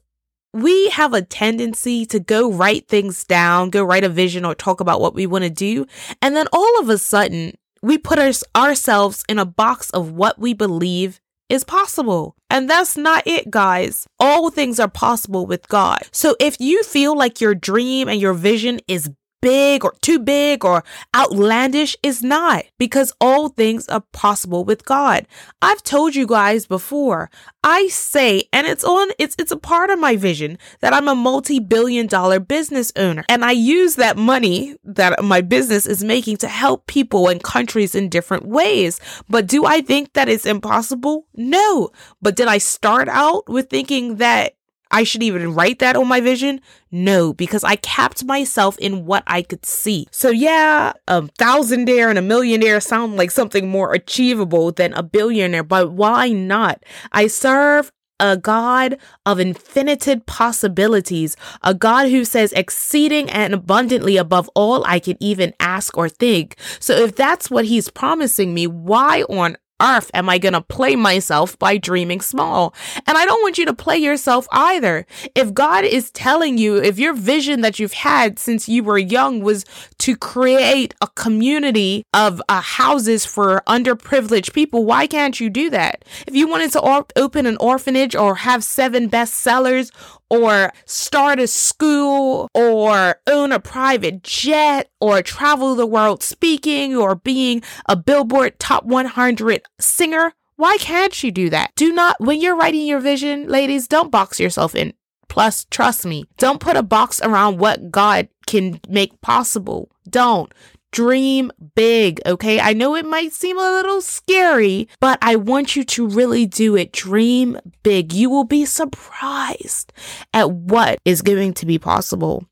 we 0.52 0.88
have 0.90 1.12
a 1.12 1.23
tendency 1.23 2.06
to 2.06 2.21
go 2.21 2.52
write 2.52 2.87
things 2.88 3.25
down, 3.25 3.71
go 3.71 3.83
write 3.83 4.04
a 4.04 4.09
vision 4.09 4.45
or 4.45 4.54
talk 4.54 4.80
about 4.80 5.00
what 5.00 5.14
we 5.14 5.26
want 5.26 5.45
to 5.45 5.50
do. 5.50 5.87
And 6.21 6.37
then 6.37 6.47
all 6.52 6.80
of 6.80 6.88
a 6.88 6.99
sudden, 6.99 7.54
we 7.87 7.99
put 7.99 8.19
our, 8.19 8.33
ourselves 8.57 9.23
in 9.28 9.38
a 9.38 9.45
box 9.45 9.90
of 9.90 10.11
what 10.11 10.40
we 10.40 10.52
believe 10.52 11.21
is 11.49 11.62
possible. 11.62 12.35
And 12.50 12.69
that's 12.69 12.97
not 12.97 13.25
it, 13.26 13.49
guys. 13.49 14.09
All 14.19 14.50
things 14.50 14.81
are 14.81 14.88
possible 14.88 15.47
with 15.47 15.69
God. 15.69 16.00
So 16.11 16.35
if 16.40 16.61
you 16.61 16.83
feel 16.83 17.16
like 17.16 17.40
your 17.40 17.55
dream 17.55 18.09
and 18.09 18.21
your 18.21 18.35
vision 18.35 18.81
is 18.88 19.09
big 19.40 19.85
or 19.85 19.95
too 20.00 20.19
big 20.19 20.64
or 20.64 20.83
outlandish 21.14 21.97
is 22.02 22.23
not 22.23 22.64
because 22.78 23.12
all 23.21 23.49
things 23.49 23.88
are 23.88 24.02
possible 24.12 24.64
with 24.64 24.85
God. 24.85 25.26
I've 25.62 25.83
told 25.83 26.14
you 26.14 26.26
guys 26.26 26.66
before. 26.66 27.31
I 27.62 27.88
say 27.88 28.49
and 28.52 28.66
it's 28.66 28.85
on 28.85 29.09
it's 29.19 29.35
it's 29.38 29.52
a 29.52 29.57
part 29.57 29.90
of 29.90 29.99
my 29.99 30.16
vision 30.16 30.59
that 30.81 30.93
I'm 30.93 31.09
a 31.09 31.14
multi-billion 31.14 32.07
dollar 32.07 32.38
business 32.40 32.93
owner 32.97 33.25
and 33.28 33.45
I 33.45 33.52
use 33.52 33.97
that 33.97 34.16
money 34.16 34.76
that 34.85 35.23
my 35.25 35.40
business 35.40 35.87
is 35.87 36.05
making 36.05 36.37
to 36.38 36.49
help 36.49 36.87
people 36.87 37.28
and 37.28 37.43
countries 37.43 37.95
in 37.95 38.09
different 38.09 38.47
ways. 38.47 39.00
But 39.28 39.47
do 39.47 39.64
I 39.64 39.81
think 39.81 40.12
that 40.14 40.28
it's 40.28 40.47
impossible? 40.47 41.26
No. 41.35 41.90
But 42.23 42.37
did 42.37 42.49
I 42.49 42.59
start 42.59 43.09
out 43.09 43.49
with 43.49 43.69
thinking 43.69 44.16
that 44.16 44.55
I 44.97 45.05
should 45.05 45.23
even 45.23 45.53
write 45.53 45.81
that 45.81 45.95
on 45.95 46.09
my 46.09 46.23
vision? 46.23 46.59
No, 46.91 47.35
because 47.35 47.62
I 47.62 47.76
capped 47.76 48.25
myself 48.25 48.79
in 48.79 49.05
what 49.05 49.25
I 49.26 49.43
could 49.43 49.67
see. 49.67 50.07
So 50.11 50.31
yeah, 50.31 50.95
a 51.07 51.21
thousandaire 51.38 52.09
and 52.09 52.19
a 52.19 52.23
millionaire 52.23 52.81
sound 52.81 53.19
like 53.19 53.31
something 53.31 53.69
more 53.69 53.93
achievable 53.93 54.73
than 54.73 54.95
a 54.95 55.03
billionaire, 55.03 55.65
but 55.65 55.93
why 55.93 56.31
not? 56.31 56.83
I 57.12 57.26
serve 57.26 57.93
a 58.19 58.38
God 58.38 58.97
of 59.26 59.38
infinited 59.38 60.25
possibilities, 60.25 61.37
a 61.62 61.75
God 61.75 62.09
who 62.09 62.25
says 62.25 62.55
exceeding 62.55 63.29
and 63.29 63.53
abundantly 63.53 64.17
above 64.17 64.49
all 64.55 64.83
I 64.87 64.99
can 64.99 65.19
even 65.21 65.53
ask 65.61 65.95
or 65.99 66.09
think. 66.09 66.57
So 66.81 66.95
if 66.95 67.15
that's 67.15 67.50
what 67.50 67.67
he's 67.67 67.91
promising 67.91 68.55
me, 68.55 68.67
why 68.67 69.25
on 69.29 69.59
earth 69.80 70.11
am 70.14 70.28
I 70.28 70.38
going 70.38 70.52
to 70.52 70.61
play 70.61 70.97
myself 70.97 71.59
by 71.59 71.76
dreaming 71.76 72.21
small? 72.21 72.75
And 73.06 73.16
I 73.16 73.25
don't 73.25 73.42
want 73.42 73.59
you 73.59 73.66
to 73.66 73.75
play 73.75 73.97
yourself 73.97 74.47
either. 74.52 75.06
If 75.35 75.52
God 75.54 75.85
is 75.85 76.11
telling 76.11 76.59
you, 76.59 76.76
if 76.76 76.99
your 76.99 77.14
vision 77.14 77.61
that 77.61 77.78
you've 77.78 77.92
had 77.92 78.38
since 78.38 78.68
you 78.68 78.83
were 78.83 78.99
young 78.99 79.40
was 79.40 79.64
to 79.99 80.16
create 80.16 80.95
a 81.00 81.09
community 81.09 82.04
of 82.12 82.42
uh, 82.49 82.61
houses 82.61 83.25
for 83.25 83.62
underprivileged 83.66 84.52
people, 84.52 84.85
why 84.85 85.06
can't 85.06 85.40
you 85.40 85.50
do 85.50 85.71
that? 85.71 86.04
If 86.26 86.35
you 86.35 86.49
wanted 86.49 86.73
to 86.73 86.80
or- 86.80 87.06
open 87.16 87.47
an 87.47 87.56
orphanage 87.59 88.14
or 88.14 88.37
have 88.37 88.64
seven 88.64 89.09
bestsellers 89.09 89.90
or 90.30 90.73
start 90.85 91.38
a 91.38 91.47
school 91.47 92.49
or 92.54 93.21
own 93.26 93.52
a 93.52 93.61
private 93.61 94.23
jet 94.23 94.90
or 95.00 95.23
travel 95.23 95.75
the 95.75 95.87
world 95.87 96.23
speaking 96.23 96.97
or 96.97 97.14
being 97.14 97.62
a 97.87 97.97
Billboard 97.97 98.59
top 98.59 98.85
100 98.85 99.62
singer. 99.78 100.33
Why 100.56 100.78
can't 100.78 101.23
you 101.23 101.30
do 101.30 101.50
that? 101.50 101.73
Do 101.76 101.92
not, 101.92 102.16
when 102.18 102.40
you're 102.40 102.56
writing 102.56 102.87
your 102.87 103.00
vision, 103.00 103.47
ladies, 103.47 103.87
don't 103.87 104.11
box 104.11 104.40
yourself 104.40 104.75
in. 104.75 104.95
Plus, 105.28 105.66
trust 105.71 106.06
me, 106.06 106.25
don't 106.38 106.61
put 106.61 106.76
a 106.76 106.83
box 106.83 107.21
around 107.21 107.59
what 107.59 107.90
God 107.90 108.28
can 108.47 108.80
make 108.88 109.21
possible. 109.21 109.90
Don't. 110.09 110.52
Dream 110.97 111.53
big, 111.75 112.23
okay? 112.25 112.59
I 112.59 112.73
know 112.73 112.97
it 112.97 113.05
might 113.05 113.35
seem 113.35 113.59
a 113.59 113.71
little 113.71 114.00
scary, 114.00 114.88
but 114.99 115.19
I 115.21 115.37
want 115.37 115.76
you 115.76 115.85
to 115.85 116.09
really 116.09 116.47
do 116.47 116.75
it. 116.75 116.91
Dream 116.91 117.61
big. 117.83 118.15
You 118.15 118.31
will 118.31 118.45
be 118.45 118.65
surprised 118.65 119.93
at 120.33 120.50
what 120.50 120.99
is 121.05 121.21
going 121.21 121.53
to 121.53 121.67
be 121.67 121.79
possible. 121.79 122.47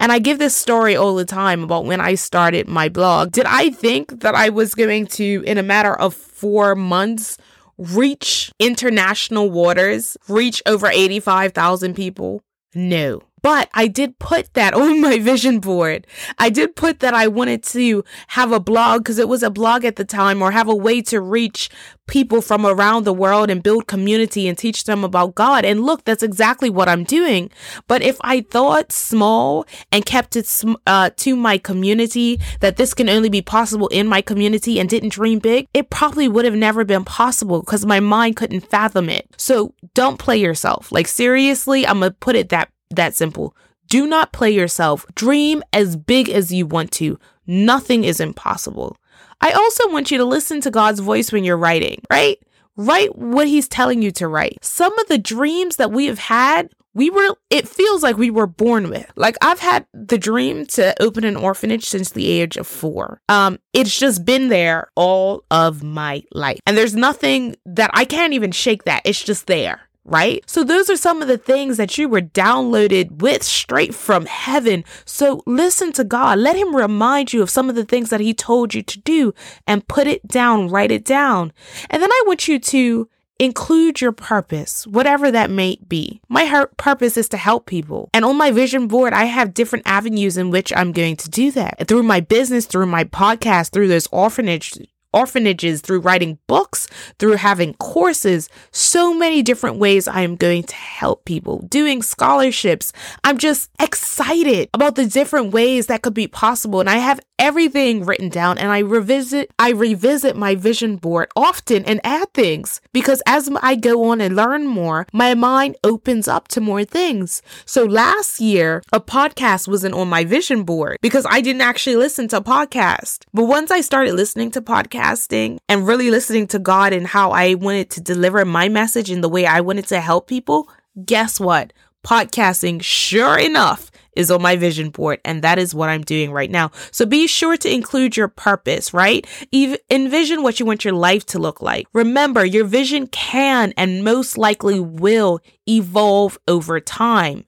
And 0.00 0.10
I 0.10 0.18
give 0.18 0.40
this 0.40 0.56
story 0.56 0.96
all 0.96 1.14
the 1.14 1.24
time 1.24 1.62
about 1.62 1.84
when 1.84 2.00
I 2.00 2.16
started 2.16 2.66
my 2.66 2.88
blog. 2.88 3.30
Did 3.30 3.46
I 3.46 3.70
think 3.70 4.22
that 4.22 4.34
I 4.34 4.48
was 4.48 4.74
going 4.74 5.06
to, 5.06 5.44
in 5.46 5.56
a 5.56 5.62
matter 5.62 5.94
of 5.94 6.14
four 6.14 6.74
months, 6.74 7.38
reach 7.78 8.50
international 8.58 9.50
waters, 9.50 10.16
reach 10.26 10.60
over 10.66 10.88
85,000 10.88 11.94
people? 11.94 12.42
No. 12.74 13.22
But 13.44 13.68
I 13.74 13.88
did 13.88 14.18
put 14.18 14.54
that 14.54 14.72
on 14.82 15.02
my 15.02 15.18
vision 15.18 15.60
board. 15.60 16.06
I 16.38 16.48
did 16.48 16.74
put 16.74 17.00
that 17.00 17.12
I 17.12 17.28
wanted 17.28 17.62
to 17.64 18.02
have 18.28 18.50
a 18.50 18.58
blog 18.58 19.00
because 19.00 19.18
it 19.18 19.28
was 19.28 19.42
a 19.42 19.50
blog 19.50 19.84
at 19.84 19.96
the 19.96 20.04
time 20.04 20.40
or 20.40 20.50
have 20.50 20.68
a 20.68 20.74
way 20.74 21.02
to 21.02 21.20
reach 21.20 21.68
people 22.06 22.40
from 22.40 22.66
around 22.66 23.04
the 23.04 23.12
world 23.12 23.50
and 23.50 23.62
build 23.62 23.86
community 23.86 24.48
and 24.48 24.56
teach 24.56 24.84
them 24.84 25.04
about 25.04 25.34
God. 25.34 25.64
And 25.64 25.84
look, 25.84 26.04
that's 26.04 26.22
exactly 26.22 26.70
what 26.70 26.88
I'm 26.88 27.04
doing. 27.04 27.50
But 27.86 28.02
if 28.02 28.16
I 28.22 28.42
thought 28.42 28.92
small 28.92 29.66
and 29.92 30.06
kept 30.06 30.36
it 30.36 30.64
uh, 30.86 31.10
to 31.16 31.36
my 31.36 31.58
community, 31.58 32.40
that 32.60 32.76
this 32.76 32.94
can 32.94 33.10
only 33.10 33.28
be 33.28 33.42
possible 33.42 33.88
in 33.88 34.06
my 34.06 34.22
community 34.22 34.80
and 34.80 34.88
didn't 34.88 35.10
dream 35.10 35.38
big, 35.38 35.66
it 35.74 35.90
probably 35.90 36.28
would 36.28 36.46
have 36.46 36.54
never 36.54 36.84
been 36.84 37.04
possible 37.04 37.60
because 37.60 37.84
my 37.84 38.00
mind 38.00 38.36
couldn't 38.36 38.68
fathom 38.70 39.10
it. 39.10 39.28
So 39.36 39.74
don't 39.92 40.18
play 40.18 40.38
yourself. 40.38 40.90
Like 40.92 41.08
seriously, 41.08 41.86
I'm 41.86 42.00
going 42.00 42.12
to 42.12 42.16
put 42.18 42.36
it 42.36 42.48
that 42.50 42.70
that 42.90 43.14
simple. 43.14 43.56
Do 43.88 44.06
not 44.06 44.32
play 44.32 44.50
yourself. 44.50 45.06
Dream 45.14 45.62
as 45.72 45.96
big 45.96 46.28
as 46.28 46.52
you 46.52 46.66
want 46.66 46.90
to. 46.92 47.18
Nothing 47.46 48.04
is 48.04 48.20
impossible. 48.20 48.96
I 49.40 49.52
also 49.52 49.90
want 49.90 50.10
you 50.10 50.18
to 50.18 50.24
listen 50.24 50.60
to 50.62 50.70
God's 50.70 51.00
voice 51.00 51.30
when 51.30 51.44
you're 51.44 51.56
writing, 51.56 52.02
right? 52.10 52.38
Write 52.76 53.16
what 53.16 53.46
He's 53.46 53.68
telling 53.68 54.02
you 54.02 54.10
to 54.12 54.28
write. 54.28 54.58
Some 54.64 54.98
of 54.98 55.06
the 55.08 55.18
dreams 55.18 55.76
that 55.76 55.92
we 55.92 56.06
have 56.06 56.18
had, 56.18 56.70
we 56.94 57.10
were, 57.10 57.36
it 57.50 57.68
feels 57.68 58.02
like 58.02 58.16
we 58.16 58.30
were 58.30 58.46
born 58.46 58.88
with. 58.88 59.10
Like 59.16 59.36
I've 59.42 59.60
had 59.60 59.86
the 59.92 60.18
dream 60.18 60.66
to 60.66 61.00
open 61.02 61.24
an 61.24 61.36
orphanage 61.36 61.84
since 61.84 62.10
the 62.10 62.26
age 62.26 62.56
of 62.56 62.66
four. 62.66 63.20
Um, 63.28 63.58
it's 63.72 63.96
just 63.96 64.24
been 64.24 64.48
there 64.48 64.90
all 64.96 65.44
of 65.50 65.82
my 65.82 66.22
life. 66.32 66.60
And 66.66 66.76
there's 66.76 66.96
nothing 66.96 67.56
that 67.66 67.90
I 67.92 68.04
can't 68.04 68.32
even 68.32 68.50
shake 68.50 68.84
that. 68.84 69.02
It's 69.04 69.22
just 69.22 69.46
there 69.46 69.82
right? 70.04 70.42
So 70.46 70.64
those 70.64 70.90
are 70.90 70.96
some 70.96 71.22
of 71.22 71.28
the 71.28 71.38
things 71.38 71.76
that 71.76 71.96
you 71.96 72.08
were 72.08 72.20
downloaded 72.20 73.22
with 73.22 73.42
straight 73.42 73.94
from 73.94 74.26
heaven. 74.26 74.84
So 75.04 75.42
listen 75.46 75.92
to 75.92 76.04
God. 76.04 76.38
Let 76.38 76.56
him 76.56 76.76
remind 76.76 77.32
you 77.32 77.42
of 77.42 77.50
some 77.50 77.68
of 77.68 77.74
the 77.74 77.84
things 77.84 78.10
that 78.10 78.20
he 78.20 78.34
told 78.34 78.74
you 78.74 78.82
to 78.82 78.98
do 79.00 79.34
and 79.66 79.86
put 79.88 80.06
it 80.06 80.26
down, 80.28 80.68
write 80.68 80.92
it 80.92 81.04
down. 81.04 81.52
And 81.90 82.02
then 82.02 82.12
I 82.12 82.22
want 82.26 82.48
you 82.48 82.58
to 82.58 83.08
include 83.38 84.00
your 84.00 84.12
purpose, 84.12 84.86
whatever 84.86 85.30
that 85.30 85.50
may 85.50 85.76
be. 85.88 86.20
My 86.28 86.66
purpose 86.76 87.16
is 87.16 87.28
to 87.30 87.36
help 87.36 87.66
people. 87.66 88.10
And 88.14 88.24
on 88.24 88.36
my 88.36 88.50
vision 88.50 88.86
board, 88.86 89.12
I 89.12 89.24
have 89.24 89.54
different 89.54 89.86
avenues 89.86 90.36
in 90.36 90.50
which 90.50 90.72
I'm 90.74 90.92
going 90.92 91.16
to 91.16 91.28
do 91.28 91.50
that. 91.52 91.88
Through 91.88 92.04
my 92.04 92.20
business, 92.20 92.66
through 92.66 92.86
my 92.86 93.04
podcast, 93.04 93.70
through 93.70 93.88
this 93.88 94.08
orphanage 94.12 94.78
orphanages, 95.14 95.80
through 95.80 96.00
writing 96.00 96.38
books, 96.46 96.86
through 97.18 97.36
having 97.36 97.74
courses, 97.74 98.48
so 98.72 99.14
many 99.14 99.42
different 99.42 99.78
ways 99.78 100.08
I 100.08 100.22
am 100.22 100.36
going 100.36 100.64
to 100.64 100.74
help 100.74 101.24
people, 101.24 101.60
doing 101.68 102.02
scholarships. 102.02 102.92
I'm 103.22 103.38
just 103.38 103.70
excited 103.80 104.68
about 104.74 104.96
the 104.96 105.06
different 105.06 105.52
ways 105.52 105.86
that 105.86 106.02
could 106.02 106.14
be 106.14 106.26
possible. 106.26 106.80
And 106.80 106.90
I 106.90 106.98
have 106.98 107.20
everything 107.38 108.04
written 108.04 108.28
down 108.28 108.58
and 108.58 108.70
I 108.70 108.78
revisit 108.78 109.52
I 109.58 109.70
revisit 109.70 110.36
my 110.36 110.54
vision 110.54 110.96
board 110.96 111.28
often 111.36 111.84
and 111.84 112.00
add 112.04 112.32
things 112.32 112.80
because 112.92 113.22
as 113.26 113.50
I 113.60 113.74
go 113.74 114.04
on 114.10 114.20
and 114.20 114.36
learn 114.36 114.66
more, 114.66 115.06
my 115.12 115.34
mind 115.34 115.76
opens 115.84 116.28
up 116.28 116.48
to 116.48 116.60
more 116.60 116.84
things. 116.84 117.42
So 117.66 117.84
last 117.84 118.40
year, 118.40 118.82
a 118.92 119.00
podcast 119.00 119.68
wasn't 119.68 119.94
on 119.94 120.08
my 120.08 120.24
vision 120.24 120.62
board 120.64 120.98
because 121.02 121.26
I 121.28 121.40
didn't 121.40 121.62
actually 121.62 121.96
listen 121.96 122.28
to 122.28 122.40
podcast. 122.40 123.24
But 123.32 123.44
once 123.44 123.70
I 123.70 123.80
started 123.80 124.14
listening 124.14 124.50
to 124.52 124.62
podcasting 125.04 125.58
and 125.68 125.86
really 125.86 126.10
listening 126.10 126.46
to 126.48 126.58
God 126.58 126.92
and 126.92 127.06
how 127.06 127.30
I 127.30 127.54
wanted 127.54 127.90
to 127.90 128.00
deliver 128.00 128.44
my 128.44 128.68
message 128.68 129.10
and 129.10 129.22
the 129.22 129.28
way 129.28 129.46
I 129.46 129.60
wanted 129.60 129.86
to 129.88 130.00
help 130.00 130.28
people, 130.28 130.68
guess 131.04 131.38
what? 131.38 131.72
Podcasting, 132.04 132.82
sure 132.82 133.38
enough, 133.38 133.90
is 134.14 134.30
on 134.30 134.42
my 134.42 134.56
vision 134.56 134.90
board, 134.90 135.20
and 135.24 135.42
that 135.42 135.58
is 135.58 135.74
what 135.74 135.88
I'm 135.88 136.02
doing 136.02 136.30
right 136.30 136.50
now. 136.50 136.70
So 136.90 137.06
be 137.06 137.26
sure 137.26 137.56
to 137.56 137.72
include 137.72 138.16
your 138.16 138.28
purpose, 138.28 138.92
right? 138.92 139.26
Ev- 139.52 139.78
envision 139.90 140.42
what 140.42 140.60
you 140.60 140.66
want 140.66 140.84
your 140.84 140.94
life 140.94 141.24
to 141.26 141.38
look 141.38 141.62
like. 141.62 141.86
Remember, 141.92 142.44
your 142.44 142.64
vision 142.64 143.06
can 143.06 143.72
and 143.76 144.04
most 144.04 144.36
likely 144.36 144.78
will 144.78 145.40
evolve 145.66 146.38
over 146.46 146.78
time. 146.78 147.46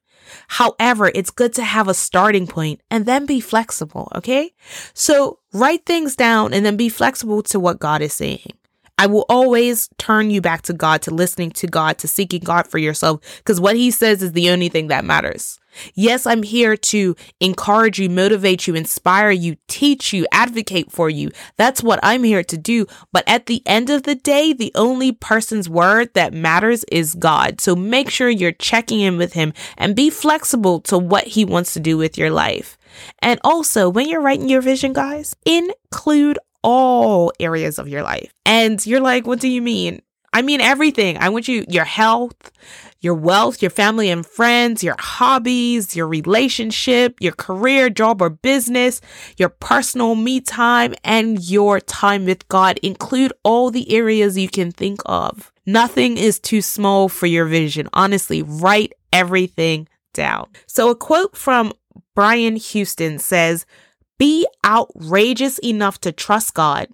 However, 0.49 1.11
it's 1.14 1.30
good 1.30 1.52
to 1.54 1.64
have 1.64 1.88
a 1.88 1.95
starting 1.95 2.47
point 2.47 2.80
and 2.90 3.06
then 3.06 3.26
be 3.26 3.40
flexible, 3.40 4.11
okay? 4.14 4.52
So 4.95 5.38
write 5.52 5.87
things 5.87 6.16
down 6.16 6.52
and 6.52 6.64
then 6.64 6.76
be 6.76 6.88
flexible 6.88 7.42
to 7.45 7.61
what 7.61 7.78
God 7.78 8.02
is 8.02 8.12
saying. 8.12 8.52
I 8.99 9.07
will 9.07 9.26
always 9.29 9.88
turn 9.99 10.31
you 10.31 10.41
back 10.41 10.62
to 10.62 10.73
God, 10.73 11.03
to 11.03 11.11
listening 11.11 11.50
to 11.53 11.67
God, 11.67 11.99
to 11.99 12.09
seeking 12.09 12.41
God 12.41 12.67
for 12.67 12.79
yourself, 12.79 13.21
because 13.38 13.61
what 13.61 13.76
He 13.76 13.91
says 13.91 14.23
is 14.23 14.33
the 14.33 14.50
only 14.50 14.69
thing 14.69 14.88
that 14.88 15.05
matters. 15.05 15.59
Yes, 15.95 16.26
I'm 16.26 16.43
here 16.43 16.76
to 16.76 17.15
encourage 17.41 17.99
you, 17.99 18.09
motivate 18.09 18.67
you, 18.67 18.75
inspire 18.75 19.31
you, 19.31 19.57
teach 19.69 20.12
you, 20.12 20.26
advocate 20.33 20.91
for 20.91 21.11
you. 21.11 21.31
That's 21.57 21.83
what 21.83 22.00
I'm 22.03 22.25
here 22.25 22.43
to 22.45 22.57
do. 22.57 22.87
But 23.12 23.25
at 23.26 23.45
the 23.45 23.62
end 23.67 23.91
of 23.91 24.05
the 24.05 24.15
day, 24.15 24.55
the 24.55 24.73
only 24.75 25.12
person's 25.12 25.69
word 25.69 26.15
that 26.15 26.33
matters 26.33 26.85
is 26.85 27.15
God. 27.15 27.61
So 27.61 27.76
make 27.76 28.11
sure 28.11 28.31
you're 28.31 28.53
checking 28.53 29.00
in 29.00 29.19
with 29.19 29.35
Him 29.35 29.53
and 29.76 29.95
be 29.95 30.11
flexible 30.11 30.81
to 30.83 30.99
what 30.99 31.25
He 31.25 31.45
wants 31.45 31.75
to 31.75 31.81
do 31.81 31.99
with 31.99 32.17
your 32.17 32.31
life. 32.31 32.79
And 33.19 33.38
also, 33.45 33.91
when 33.91 34.09
you're 34.09 34.23
writing 34.23 34.49
your 34.49 34.62
vision, 34.62 34.95
guys, 34.95 35.37
include 35.45 36.38
all 36.66 37.32
areas 37.38 37.78
of 37.78 37.87
your 37.87 38.02
life. 38.02 38.32
And 38.44 38.85
you're 38.85 39.00
like, 39.00 39.25
what 39.25 39.38
do 39.38 39.46
you 39.46 39.62
mean? 39.62 40.02
I 40.32 40.42
mean 40.42 40.61
everything. 40.61 41.16
I 41.16 41.28
want 41.28 41.46
you, 41.46 41.64
your 41.68 41.85
health, 41.85 42.50
your 43.00 43.14
wealth, 43.14 43.62
your 43.62 43.70
family 43.70 44.11
and 44.11 44.26
friends, 44.26 44.82
your 44.82 44.96
hobbies, 44.99 45.94
your 45.94 46.08
relationship, 46.08 47.14
your 47.20 47.32
career, 47.35 47.88
job, 47.88 48.20
or 48.20 48.30
business, 48.30 49.00
your 49.38 49.49
personal 49.49 50.16
me 50.16 50.40
time, 50.40 50.92
and 51.04 51.49
your 51.49 51.78
time 51.78 52.25
with 52.25 52.46
God. 52.49 52.78
Include 52.82 53.32
all 53.44 53.70
the 53.70 53.90
areas 53.92 54.37
you 54.37 54.49
can 54.49 54.73
think 54.73 55.00
of. 55.06 55.52
Nothing 55.66 56.18
is 56.18 56.40
too 56.40 56.61
small 56.61 57.08
for 57.08 57.26
your 57.26 57.46
vision. 57.46 57.88
Honestly, 57.92 58.42
write 58.42 58.92
everything 59.12 59.88
down. 60.14 60.49
So, 60.66 60.90
a 60.90 60.96
quote 60.96 61.37
from 61.37 61.73
Brian 62.16 62.56
Houston 62.56 63.20
says, 63.20 63.66
be 64.18 64.46
outrageous 64.64 65.58
enough 65.58 66.00
to 66.00 66.12
trust 66.12 66.54
God. 66.54 66.88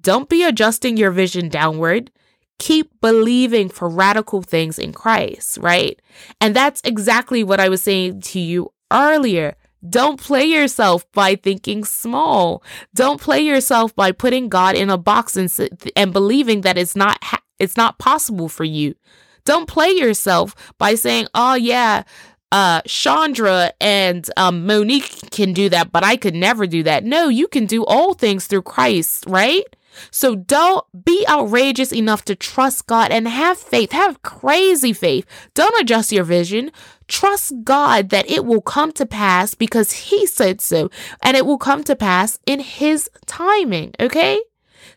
Don't 0.00 0.28
be 0.28 0.44
adjusting 0.44 0.96
your 0.96 1.10
vision 1.10 1.48
downward. 1.48 2.10
Keep 2.58 3.00
believing 3.00 3.68
for 3.68 3.88
radical 3.88 4.42
things 4.42 4.78
in 4.78 4.92
Christ, 4.92 5.58
right? 5.58 6.00
And 6.40 6.54
that's 6.54 6.80
exactly 6.84 7.44
what 7.44 7.60
I 7.60 7.68
was 7.68 7.82
saying 7.82 8.22
to 8.22 8.40
you 8.40 8.72
earlier. 8.92 9.54
Don't 9.88 10.20
play 10.20 10.44
yourself 10.44 11.10
by 11.12 11.36
thinking 11.36 11.84
small. 11.84 12.64
Don't 12.94 13.20
play 13.20 13.40
yourself 13.40 13.94
by 13.94 14.10
putting 14.10 14.48
God 14.48 14.74
in 14.74 14.90
a 14.90 14.98
box 14.98 15.36
and, 15.36 15.52
and 15.94 16.12
believing 16.12 16.62
that 16.62 16.76
it's 16.76 16.96
not 16.96 17.22
ha- 17.22 17.42
it's 17.60 17.76
not 17.76 17.98
possible 17.98 18.48
for 18.48 18.64
you. 18.64 18.94
Don't 19.44 19.68
play 19.68 19.90
yourself 19.90 20.54
by 20.78 20.94
saying, 20.94 21.28
"Oh 21.32 21.54
yeah, 21.54 22.02
uh 22.52 22.80
Chandra 22.86 23.72
and 23.80 24.28
um 24.36 24.66
Monique 24.66 25.30
can 25.30 25.52
do 25.52 25.68
that, 25.68 25.92
but 25.92 26.04
I 26.04 26.16
could 26.16 26.34
never 26.34 26.66
do 26.66 26.82
that. 26.84 27.04
No, 27.04 27.28
you 27.28 27.48
can 27.48 27.66
do 27.66 27.84
all 27.84 28.14
things 28.14 28.46
through 28.46 28.62
Christ, 28.62 29.24
right? 29.26 29.64
So 30.10 30.34
don't 30.36 30.84
be 31.04 31.24
outrageous 31.28 31.92
enough 31.92 32.24
to 32.26 32.34
trust 32.34 32.86
God 32.86 33.10
and 33.10 33.26
have 33.26 33.58
faith. 33.58 33.92
Have 33.92 34.22
crazy 34.22 34.92
faith. 34.92 35.26
Don't 35.54 35.80
adjust 35.80 36.12
your 36.12 36.24
vision. 36.24 36.70
Trust 37.08 37.52
God 37.64 38.10
that 38.10 38.30
it 38.30 38.44
will 38.44 38.60
come 38.60 38.92
to 38.92 39.06
pass 39.06 39.54
because 39.54 39.92
He 39.92 40.26
said 40.26 40.60
so, 40.60 40.90
and 41.22 41.36
it 41.36 41.46
will 41.46 41.58
come 41.58 41.82
to 41.84 41.96
pass 41.96 42.38
in 42.46 42.60
His 42.60 43.10
timing. 43.26 43.94
Okay? 43.98 44.40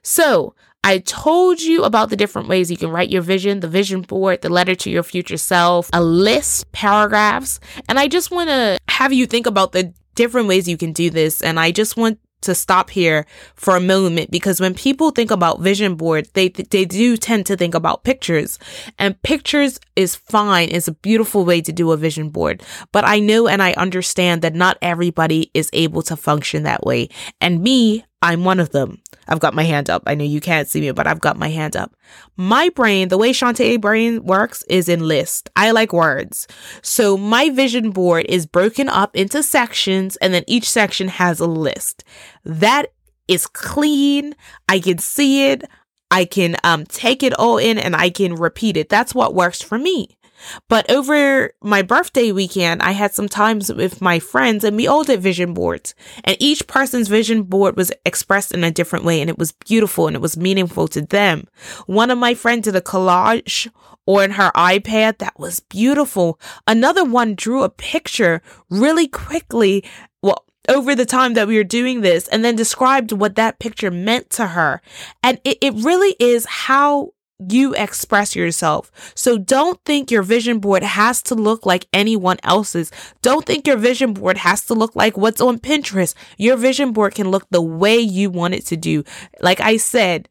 So 0.03 0.55
I 0.83 1.00
told 1.00 1.61
you 1.61 1.83
about 1.83 2.09
the 2.09 2.15
different 2.15 2.47
ways 2.47 2.71
you 2.71 2.77
can 2.77 2.89
write 2.89 3.09
your 3.09 3.21
vision, 3.21 3.59
the 3.59 3.67
vision 3.67 4.01
board, 4.01 4.41
the 4.41 4.50
letter 4.50 4.75
to 4.75 4.89
your 4.89 5.03
future 5.03 5.38
self, 5.38 5.89
a 5.93 6.01
list, 6.01 6.71
paragraphs. 6.71 7.59
And 7.88 8.00
I 8.00 8.07
just 8.07 8.31
want 8.31 8.50
to 8.50 8.79
have 8.88 9.13
you 9.13 9.27
think 9.27 9.45
about 9.45 9.73
the 9.73 9.93
different 10.15 10.47
ways 10.47 10.67
you 10.67 10.77
can 10.77 10.91
do 10.91 11.09
this. 11.09 11.41
And 11.41 11.59
I 11.59 11.71
just 11.71 11.97
want 11.97 12.19
to 12.41 12.55
stop 12.55 12.89
here 12.89 13.25
for 13.55 13.75
a 13.75 13.79
moment 13.79 14.31
because 14.31 14.59
when 14.59 14.73
people 14.73 15.11
think 15.11 15.31
about 15.31 15.61
vision 15.61 15.95
board, 15.95 16.27
they 16.33 16.50
they 16.50 16.85
do 16.85 17.15
tend 17.15 17.45
to 17.45 17.55
think 17.55 17.75
about 17.75 18.03
pictures. 18.03 18.57
And 18.97 19.21
pictures 19.21 19.79
is 19.95 20.15
fine. 20.15 20.69
It's 20.71 20.87
a 20.87 20.94
beautiful 20.94 21.46
way 21.46 21.61
to 21.61 21.72
do 21.72 21.91
a 21.91 21.98
vision 21.98 22.29
board. 22.29 22.63
But 22.91 23.05
I 23.05 23.20
know 23.20 23.48
and 23.48 23.61
I 23.61 23.74
understand 23.74 24.41
that 24.41 24.55
not 24.55 24.77
everybody 24.81 25.51
is 25.53 25.70
able 25.74 26.01
to 26.03 26.15
function 26.17 26.63
that 26.63 26.83
way. 26.83 27.09
And 27.39 27.61
me, 27.61 28.05
I'm 28.22 28.44
one 28.44 28.60
of 28.60 28.70
them. 28.70 29.01
I've 29.27 29.40
got 29.40 29.53
my 29.53 29.64
hand 29.64 29.90
up. 29.90 30.03
I 30.05 30.16
know 30.16 30.24
you 30.24 30.42
can't 30.42 30.68
see 30.68 30.81
me, 30.81 30.92
but 30.92 31.07
I've 31.07 31.22
got 31.22 31.38
my 31.38 31.50
hand 31.50 31.75
up. 31.75 31.96
My 32.38 32.70
brain, 32.70 33.07
the 33.07 33.18
way 33.18 33.31
Shantae 33.31 33.81
brain 33.81 34.24
works 34.24 34.64
is 34.70 34.88
in 34.88 35.07
list. 35.07 35.50
I 35.55 35.72
like 35.72 35.94
words. 35.94 36.48
So 36.81 37.18
my 37.18 37.50
vision 37.50 37.92
board 37.92 38.25
is 38.27 38.46
broken 38.46 38.90
up 38.90 39.16
into 39.16 39.42
sections 39.42 40.18
and 40.18 40.34
then 40.34 40.44
each 40.48 40.70
section 40.70 41.07
has 41.07 41.40
a 41.40 41.48
list. 41.48 42.03
That 42.44 42.88
is 43.27 43.48
clean. 43.48 44.36
I 44.68 44.79
can 44.79 44.98
see 44.98 45.50
it. 45.50 45.64
I 46.12 46.25
can 46.25 46.57
um, 46.64 46.86
take 46.86 47.24
it 47.24 47.34
all 47.40 47.57
in 47.57 47.77
and 47.77 47.96
I 47.96 48.10
can 48.10 48.36
repeat 48.36 48.75
it. 48.75 48.90
That's 48.90 49.16
what 49.16 49.34
works 49.34 49.62
for 49.62 49.79
me. 49.79 50.18
But 50.67 50.89
over 50.89 51.53
my 51.61 51.81
birthday 51.81 52.31
weekend, 52.31 52.81
I 52.81 52.91
had 52.91 53.13
some 53.13 53.27
times 53.27 53.71
with 53.71 54.01
my 54.01 54.19
friends 54.19 54.63
and 54.63 54.75
we 54.75 54.87
all 54.87 55.03
did 55.03 55.21
vision 55.21 55.53
boards. 55.53 55.95
And 56.23 56.37
each 56.39 56.67
person's 56.67 57.07
vision 57.07 57.43
board 57.43 57.75
was 57.75 57.91
expressed 58.05 58.53
in 58.53 58.63
a 58.63 58.71
different 58.71 59.05
way 59.05 59.21
and 59.21 59.29
it 59.29 59.37
was 59.37 59.51
beautiful 59.51 60.07
and 60.07 60.15
it 60.15 60.21
was 60.21 60.37
meaningful 60.37 60.87
to 60.89 61.01
them. 61.01 61.47
One 61.85 62.11
of 62.11 62.17
my 62.17 62.33
friends 62.33 62.65
did 62.65 62.75
a 62.75 62.81
collage 62.81 63.69
or 64.05 64.23
in 64.23 64.31
her 64.31 64.51
iPad 64.55 65.19
that 65.19 65.39
was 65.39 65.59
beautiful. 65.59 66.39
Another 66.67 67.03
one 67.03 67.35
drew 67.35 67.63
a 67.63 67.69
picture 67.69 68.41
really 68.69 69.07
quickly. 69.07 69.83
Well, 70.21 70.45
over 70.69 70.95
the 70.95 71.05
time 71.05 71.33
that 71.33 71.47
we 71.47 71.57
were 71.57 71.63
doing 71.63 72.01
this 72.01 72.27
and 72.27 72.43
then 72.43 72.55
described 72.55 73.11
what 73.11 73.35
that 73.35 73.59
picture 73.59 73.91
meant 73.91 74.29
to 74.31 74.47
her. 74.47 74.81
And 75.23 75.39
it, 75.43 75.57
it 75.61 75.73
really 75.75 76.15
is 76.19 76.45
how 76.45 77.13
you 77.49 77.73
express 77.73 78.35
yourself. 78.35 78.91
So 79.15 79.37
don't 79.37 79.79
think 79.85 80.11
your 80.11 80.23
vision 80.23 80.59
board 80.59 80.83
has 80.83 81.21
to 81.23 81.35
look 81.35 81.65
like 81.65 81.87
anyone 81.93 82.37
else's. 82.43 82.91
Don't 83.21 83.45
think 83.45 83.67
your 83.67 83.77
vision 83.77 84.13
board 84.13 84.37
has 84.37 84.65
to 84.65 84.73
look 84.73 84.95
like 84.95 85.17
what's 85.17 85.41
on 85.41 85.59
Pinterest. 85.59 86.13
Your 86.37 86.57
vision 86.57 86.91
board 86.93 87.15
can 87.15 87.29
look 87.29 87.47
the 87.49 87.61
way 87.61 87.97
you 87.99 88.29
want 88.29 88.53
it 88.53 88.65
to 88.67 88.77
do. 88.77 89.03
Like 89.39 89.59
I 89.59 89.77
said, 89.77 90.29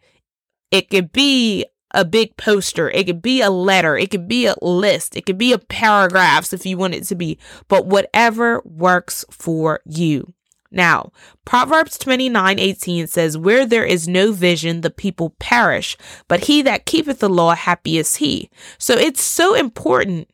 it 0.70 0.90
could 0.90 1.12
be 1.12 1.66
a 1.92 2.04
big 2.04 2.36
poster. 2.36 2.88
It 2.90 3.06
could 3.06 3.22
be 3.22 3.40
a 3.40 3.50
letter. 3.50 3.96
It 3.96 4.10
could 4.10 4.28
be 4.28 4.46
a 4.46 4.54
list. 4.62 5.16
It 5.16 5.26
could 5.26 5.38
be 5.38 5.52
a 5.52 5.58
paragraphs 5.58 6.52
if 6.52 6.64
you 6.64 6.76
want 6.76 6.94
it 6.94 7.04
to 7.04 7.14
be, 7.14 7.38
but 7.68 7.86
whatever 7.86 8.62
works 8.64 9.24
for 9.30 9.80
you. 9.84 10.32
Now, 10.70 11.10
Proverbs 11.44 11.98
29 11.98 12.58
18 12.58 13.06
says, 13.06 13.36
Where 13.36 13.66
there 13.66 13.84
is 13.84 14.06
no 14.06 14.32
vision, 14.32 14.80
the 14.80 14.90
people 14.90 15.34
perish, 15.38 15.96
but 16.28 16.44
he 16.44 16.62
that 16.62 16.86
keepeth 16.86 17.18
the 17.18 17.28
law, 17.28 17.54
happy 17.54 17.98
is 17.98 18.16
he. 18.16 18.50
So 18.78 18.94
it's 18.94 19.22
so 19.22 19.54
important. 19.54 20.30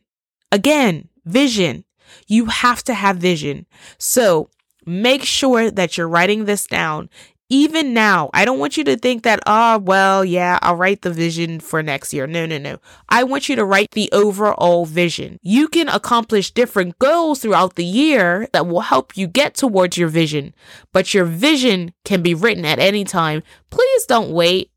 Again, 0.51 1.09
vision. 1.25 1.85
You 2.27 2.45
have 2.45 2.83
to 2.83 2.93
have 2.93 3.17
vision. 3.17 3.65
So 3.97 4.49
make 4.85 5.23
sure 5.23 5.69
that 5.71 5.97
you're 5.97 6.07
writing 6.07 6.45
this 6.45 6.65
down 6.65 7.09
even 7.49 7.93
now, 7.93 8.29
I 8.33 8.43
don't 8.43 8.59
want 8.59 8.75
you 8.75 8.83
to 8.85 8.97
think 8.97 9.23
that, 9.23 9.39
oh, 9.45 9.79
well, 9.79 10.25
yeah, 10.25 10.59
I'll 10.61 10.75
write 10.75 11.01
the 11.01 11.11
vision 11.11 11.59
for 11.59 11.81
next 11.81 12.13
year. 12.13 12.27
No, 12.27 12.45
no, 12.45 12.57
no. 12.57 12.79
I 13.09 13.23
want 13.23 13.47
you 13.47 13.55
to 13.55 13.65
write 13.65 13.91
the 13.91 14.09
overall 14.11 14.85
vision. 14.85 15.39
You 15.41 15.67
can 15.67 15.87
accomplish 15.87 16.51
different 16.51 16.99
goals 16.99 17.39
throughout 17.39 17.75
the 17.75 17.85
year 17.85 18.47
that 18.51 18.67
will 18.67 18.81
help 18.81 19.15
you 19.15 19.27
get 19.27 19.55
towards 19.55 19.97
your 19.97 20.09
vision, 20.09 20.53
but 20.91 21.13
your 21.13 21.25
vision 21.25 21.93
can 22.03 22.21
be 22.21 22.33
written 22.33 22.65
at 22.65 22.79
any 22.79 23.05
time. 23.05 23.43
Please 23.69 24.05
don't 24.05 24.31
wait. 24.31 24.71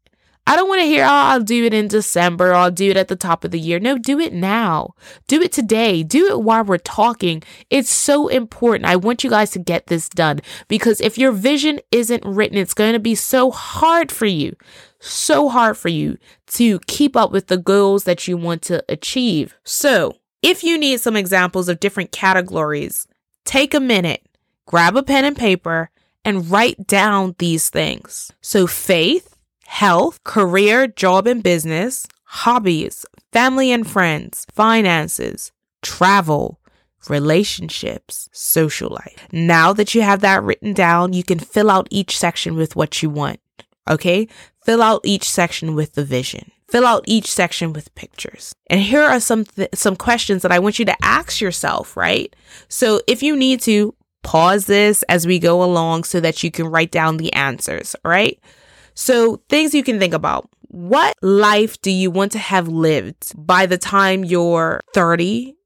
I 0.46 0.56
don't 0.56 0.68
want 0.68 0.80
to 0.80 0.86
hear, 0.86 1.04
oh, 1.04 1.08
I'll 1.08 1.42
do 1.42 1.64
it 1.64 1.74
in 1.74 1.86
December 1.86 2.52
I'll 2.52 2.70
do 2.70 2.90
it 2.90 2.96
at 2.96 3.08
the 3.08 3.16
top 3.16 3.44
of 3.44 3.50
the 3.50 3.60
year. 3.60 3.78
No, 3.78 3.98
do 3.98 4.18
it 4.18 4.32
now. 4.32 4.94
Do 5.28 5.40
it 5.40 5.52
today. 5.52 6.02
Do 6.02 6.28
it 6.28 6.42
while 6.42 6.64
we're 6.64 6.78
talking. 6.78 7.42
It's 7.68 7.90
so 7.90 8.28
important. 8.28 8.86
I 8.86 8.96
want 8.96 9.22
you 9.22 9.30
guys 9.30 9.50
to 9.52 9.58
get 9.58 9.86
this 9.86 10.08
done 10.08 10.40
because 10.66 11.00
if 11.00 11.18
your 11.18 11.30
vision 11.30 11.78
isn't 11.92 12.24
written, 12.24 12.58
it's 12.58 12.74
going 12.74 12.94
to 12.94 12.98
be 12.98 13.14
so 13.14 13.50
hard 13.50 14.10
for 14.10 14.26
you, 14.26 14.56
so 14.98 15.48
hard 15.48 15.76
for 15.76 15.88
you 15.88 16.18
to 16.48 16.80
keep 16.86 17.16
up 17.16 17.30
with 17.30 17.46
the 17.46 17.58
goals 17.58 18.04
that 18.04 18.26
you 18.26 18.36
want 18.36 18.62
to 18.62 18.84
achieve. 18.88 19.54
So, 19.64 20.16
if 20.42 20.64
you 20.64 20.78
need 20.78 21.00
some 21.00 21.16
examples 21.16 21.68
of 21.68 21.80
different 21.80 22.12
categories, 22.12 23.06
take 23.44 23.74
a 23.74 23.80
minute, 23.80 24.26
grab 24.66 24.96
a 24.96 25.02
pen 25.02 25.24
and 25.24 25.36
paper, 25.36 25.90
and 26.24 26.50
write 26.50 26.86
down 26.86 27.34
these 27.38 27.70
things. 27.70 28.32
So, 28.40 28.66
faith, 28.66 29.29
health, 29.70 30.22
career, 30.24 30.88
job 30.88 31.28
and 31.28 31.44
business, 31.44 32.04
hobbies, 32.24 33.06
family 33.32 33.70
and 33.70 33.88
friends, 33.88 34.44
finances, 34.52 35.52
travel, 35.80 36.58
relationships, 37.08 38.28
social 38.32 38.90
life. 38.90 39.28
Now 39.30 39.72
that 39.72 39.94
you 39.94 40.02
have 40.02 40.22
that 40.22 40.42
written 40.42 40.74
down, 40.74 41.12
you 41.12 41.22
can 41.22 41.38
fill 41.38 41.70
out 41.70 41.86
each 41.88 42.18
section 42.18 42.56
with 42.56 42.74
what 42.74 43.00
you 43.00 43.10
want. 43.10 43.38
Okay? 43.88 44.26
Fill 44.64 44.82
out 44.82 45.02
each 45.04 45.30
section 45.30 45.76
with 45.76 45.94
the 45.94 46.04
vision. 46.04 46.50
Fill 46.68 46.84
out 46.84 47.04
each 47.06 47.32
section 47.32 47.72
with 47.72 47.94
pictures. 47.94 48.52
And 48.68 48.80
here 48.80 49.02
are 49.02 49.20
some 49.20 49.44
th- 49.44 49.70
some 49.74 49.94
questions 49.94 50.42
that 50.42 50.52
I 50.52 50.58
want 50.58 50.80
you 50.80 50.84
to 50.86 50.96
ask 51.04 51.40
yourself, 51.40 51.96
right? 51.96 52.34
So 52.68 53.00
if 53.06 53.22
you 53.22 53.36
need 53.36 53.60
to 53.62 53.94
pause 54.24 54.66
this 54.66 55.04
as 55.04 55.28
we 55.28 55.38
go 55.38 55.62
along 55.62 56.04
so 56.04 56.18
that 56.20 56.42
you 56.42 56.50
can 56.50 56.66
write 56.66 56.90
down 56.90 57.16
the 57.16 57.32
answers, 57.32 57.94
right? 58.04 58.38
So 58.94 59.42
things 59.48 59.74
you 59.74 59.82
can 59.82 59.98
think 59.98 60.14
about. 60.14 60.48
What 60.68 61.16
life 61.20 61.80
do 61.82 61.90
you 61.90 62.10
want 62.10 62.32
to 62.32 62.38
have 62.38 62.68
lived 62.68 63.32
by 63.34 63.66
the 63.66 63.78
time 63.78 64.24
you're 64.24 64.80
30, 64.94 65.56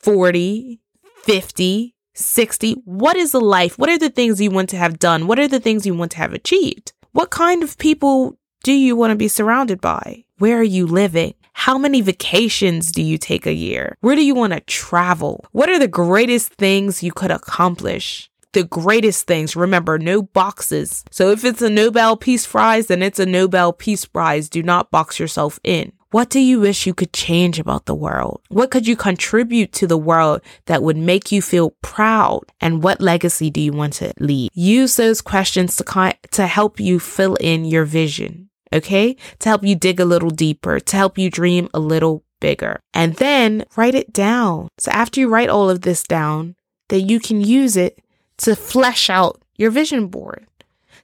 40, 0.00 0.80
50, 1.22 1.94
60? 2.14 2.72
What 2.84 3.16
is 3.16 3.32
the 3.32 3.40
life? 3.40 3.78
What 3.78 3.90
are 3.90 3.98
the 3.98 4.08
things 4.08 4.40
you 4.40 4.50
want 4.50 4.70
to 4.70 4.78
have 4.78 4.98
done? 4.98 5.26
What 5.26 5.38
are 5.38 5.48
the 5.48 5.60
things 5.60 5.84
you 5.84 5.94
want 5.94 6.12
to 6.12 6.18
have 6.18 6.32
achieved? 6.32 6.92
What 7.12 7.30
kind 7.30 7.62
of 7.62 7.76
people 7.76 8.38
do 8.62 8.72
you 8.72 8.96
want 8.96 9.10
to 9.10 9.16
be 9.16 9.28
surrounded 9.28 9.80
by? 9.80 10.24
Where 10.38 10.58
are 10.58 10.62
you 10.62 10.86
living? 10.86 11.34
How 11.52 11.78
many 11.78 12.00
vacations 12.00 12.90
do 12.90 13.02
you 13.02 13.18
take 13.18 13.46
a 13.46 13.54
year? 13.54 13.96
Where 14.00 14.16
do 14.16 14.24
you 14.24 14.34
want 14.34 14.52
to 14.52 14.60
travel? 14.60 15.44
What 15.52 15.68
are 15.68 15.78
the 15.78 15.86
greatest 15.86 16.54
things 16.54 17.02
you 17.02 17.12
could 17.12 17.30
accomplish? 17.30 18.30
The 18.54 18.64
greatest 18.64 19.26
things. 19.26 19.56
Remember, 19.56 19.98
no 19.98 20.22
boxes. 20.22 21.04
So 21.10 21.30
if 21.30 21.44
it's 21.44 21.60
a 21.60 21.68
Nobel 21.68 22.16
Peace 22.16 22.46
Prize, 22.46 22.86
then 22.86 23.02
it's 23.02 23.18
a 23.18 23.26
Nobel 23.26 23.72
Peace 23.72 24.04
Prize. 24.04 24.48
Do 24.48 24.62
not 24.62 24.90
box 24.90 25.18
yourself 25.20 25.60
in. 25.62 25.92
What 26.12 26.30
do 26.30 26.38
you 26.38 26.60
wish 26.60 26.86
you 26.86 26.94
could 26.94 27.12
change 27.12 27.58
about 27.58 27.86
the 27.86 27.94
world? 27.94 28.40
What 28.48 28.70
could 28.70 28.86
you 28.86 28.94
contribute 28.94 29.72
to 29.72 29.88
the 29.88 29.98
world 29.98 30.40
that 30.66 30.84
would 30.84 30.96
make 30.96 31.32
you 31.32 31.42
feel 31.42 31.70
proud? 31.82 32.42
And 32.60 32.84
what 32.84 33.00
legacy 33.00 33.50
do 33.50 33.60
you 33.60 33.72
want 33.72 33.94
to 33.94 34.12
leave? 34.20 34.50
Use 34.54 34.94
those 34.94 35.20
questions 35.20 35.74
to, 35.76 36.14
to 36.30 36.46
help 36.46 36.78
you 36.78 37.00
fill 37.00 37.34
in 37.34 37.64
your 37.64 37.84
vision 37.84 38.48
okay? 38.74 39.16
To 39.38 39.48
help 39.48 39.64
you 39.64 39.76
dig 39.76 40.00
a 40.00 40.04
little 40.04 40.30
deeper, 40.30 40.80
to 40.80 40.96
help 40.96 41.16
you 41.16 41.30
dream 41.30 41.68
a 41.72 41.78
little 41.78 42.24
bigger. 42.40 42.80
And 42.92 43.14
then 43.14 43.64
write 43.76 43.94
it 43.94 44.12
down. 44.12 44.68
So 44.78 44.90
after 44.90 45.20
you 45.20 45.28
write 45.28 45.48
all 45.48 45.70
of 45.70 45.82
this 45.82 46.02
down, 46.02 46.56
then 46.88 47.08
you 47.08 47.20
can 47.20 47.40
use 47.40 47.76
it 47.76 47.98
to 48.38 48.56
flesh 48.56 49.08
out 49.10 49.42
your 49.56 49.70
vision 49.70 50.08
board. 50.08 50.46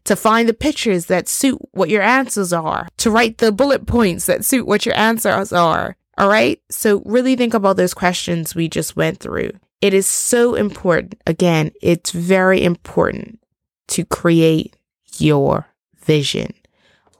To 0.04 0.16
find 0.16 0.48
the 0.48 0.54
pictures 0.54 1.06
that 1.06 1.28
suit 1.28 1.60
what 1.72 1.90
your 1.90 2.00
answers 2.00 2.54
are, 2.54 2.88
to 2.96 3.10
write 3.10 3.38
the 3.38 3.52
bullet 3.52 3.86
points 3.86 4.26
that 4.26 4.46
suit 4.46 4.66
what 4.66 4.86
your 4.86 4.96
answers 4.96 5.52
are. 5.52 5.94
All 6.16 6.28
right. 6.28 6.60
So, 6.70 7.02
really 7.04 7.36
think 7.36 7.52
about 7.52 7.76
those 7.76 7.92
questions 7.92 8.54
we 8.54 8.68
just 8.68 8.96
went 8.96 9.20
through. 9.20 9.52
It 9.80 9.92
is 9.92 10.06
so 10.06 10.54
important. 10.54 11.16
Again, 11.26 11.72
it's 11.82 12.12
very 12.12 12.62
important 12.62 13.40
to 13.88 14.04
create 14.04 14.74
your 15.18 15.68
vision. 15.98 16.54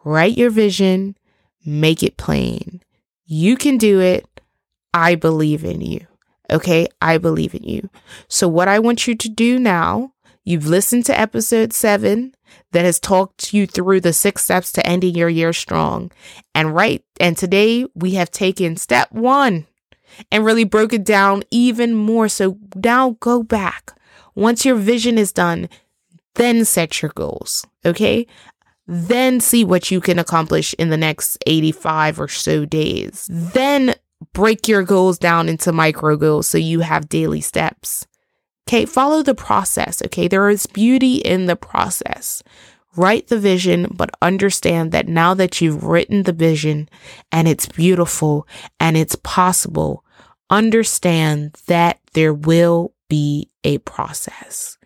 Write 0.05 0.39
your 0.39 0.51
vision, 0.51 1.17
make 1.65 2.03
it 2.03 2.17
plain. 2.17 2.83
You 3.27 3.57
can 3.57 3.77
do 3.77 4.01
it. 4.01 4.27
I 4.93 5.15
believe 5.15 5.65
in 5.65 5.81
you. 5.81 6.07
Okay, 6.51 6.89
I 7.01 7.19
believe 7.19 7.55
in 7.55 7.63
you. 7.63 7.89
So, 8.29 8.49
what 8.49 8.69
I 8.69 8.79
want 8.79 9.07
you 9.07 9.15
to 9.15 9.29
do 9.29 9.59
now, 9.59 10.13
you've 10.45 10.67
listened 10.67 11.07
to 11.07 11.19
episode 11.19 11.73
seven 11.73 12.35
that 12.73 12.85
has 12.85 12.99
talked 12.99 13.55
you 13.55 13.67
through 13.67 14.01
the 14.01 14.13
six 14.13 14.45
steps 14.45 14.73
to 14.73 14.87
ending 14.87 15.15
your 15.15 15.29
year 15.29 15.53
strong. 15.53 16.11
And 16.55 16.75
right, 16.75 17.05
and 17.21 17.37
today 17.37 17.87
we 17.95 18.13
have 18.15 18.31
taken 18.31 18.77
step 18.77 19.13
one 19.13 19.67
and 20.33 20.45
really 20.45 20.65
broke 20.65 20.93
it 20.93 21.05
down 21.05 21.45
even 21.51 21.95
more. 21.95 22.29
So, 22.29 22.59
now 22.75 23.17
go 23.21 23.43
back. 23.43 23.93
Once 24.35 24.65
your 24.65 24.77
vision 24.77 25.19
is 25.19 25.33
done, 25.33 25.69
then 26.35 26.65
set 26.65 27.03
your 27.03 27.13
goals. 27.15 27.67
Okay. 27.85 28.27
Then 28.87 29.39
see 29.39 29.65
what 29.65 29.91
you 29.93 30.01
can 30.01 30.19
accomplish 30.19 30.75
in 30.75 30.89
the 30.89 30.97
next 30.97 31.39
85 31.47 32.21
or 32.21 32.29
so 32.29 32.65
days. 32.65 33.29
Then 33.31 33.95
break 34.33 34.69
your 34.69 34.83
goals 34.83 35.19
down 35.19 35.49
into 35.49 35.73
micro 35.73 36.17
goals 36.17 36.49
so 36.49 36.59
you 36.59 36.81
have 36.81 37.09
daily 37.09 37.41
steps. 37.41 38.07
Okay, 38.69 38.87
follow 38.87 39.23
the 39.23 39.35
process. 39.35 40.03
Okay, 40.03 40.29
there 40.29 40.49
is 40.49 40.67
beauty 40.67 41.17
in 41.17 41.47
the 41.47 41.57
process. 41.57 42.43
Write 42.97 43.29
the 43.29 43.39
vision, 43.39 43.87
but 43.93 44.11
understand 44.21 44.93
that 44.93 45.09
now 45.09 45.35
that 45.35 45.61
you've 45.61 45.85
written 45.85 46.25
the 46.25 46.33
vision 46.33 46.89
and 47.31 47.47
it's 47.47 47.67
beautiful 47.67 48.47
and 48.79 48.97
it's 48.97 49.17
possible, 49.17 50.05
understand 50.51 51.57
that 51.67 52.01
there 52.13 52.35
will 52.35 52.93
be 53.09 53.49
a 53.65 53.79
process. 53.79 54.77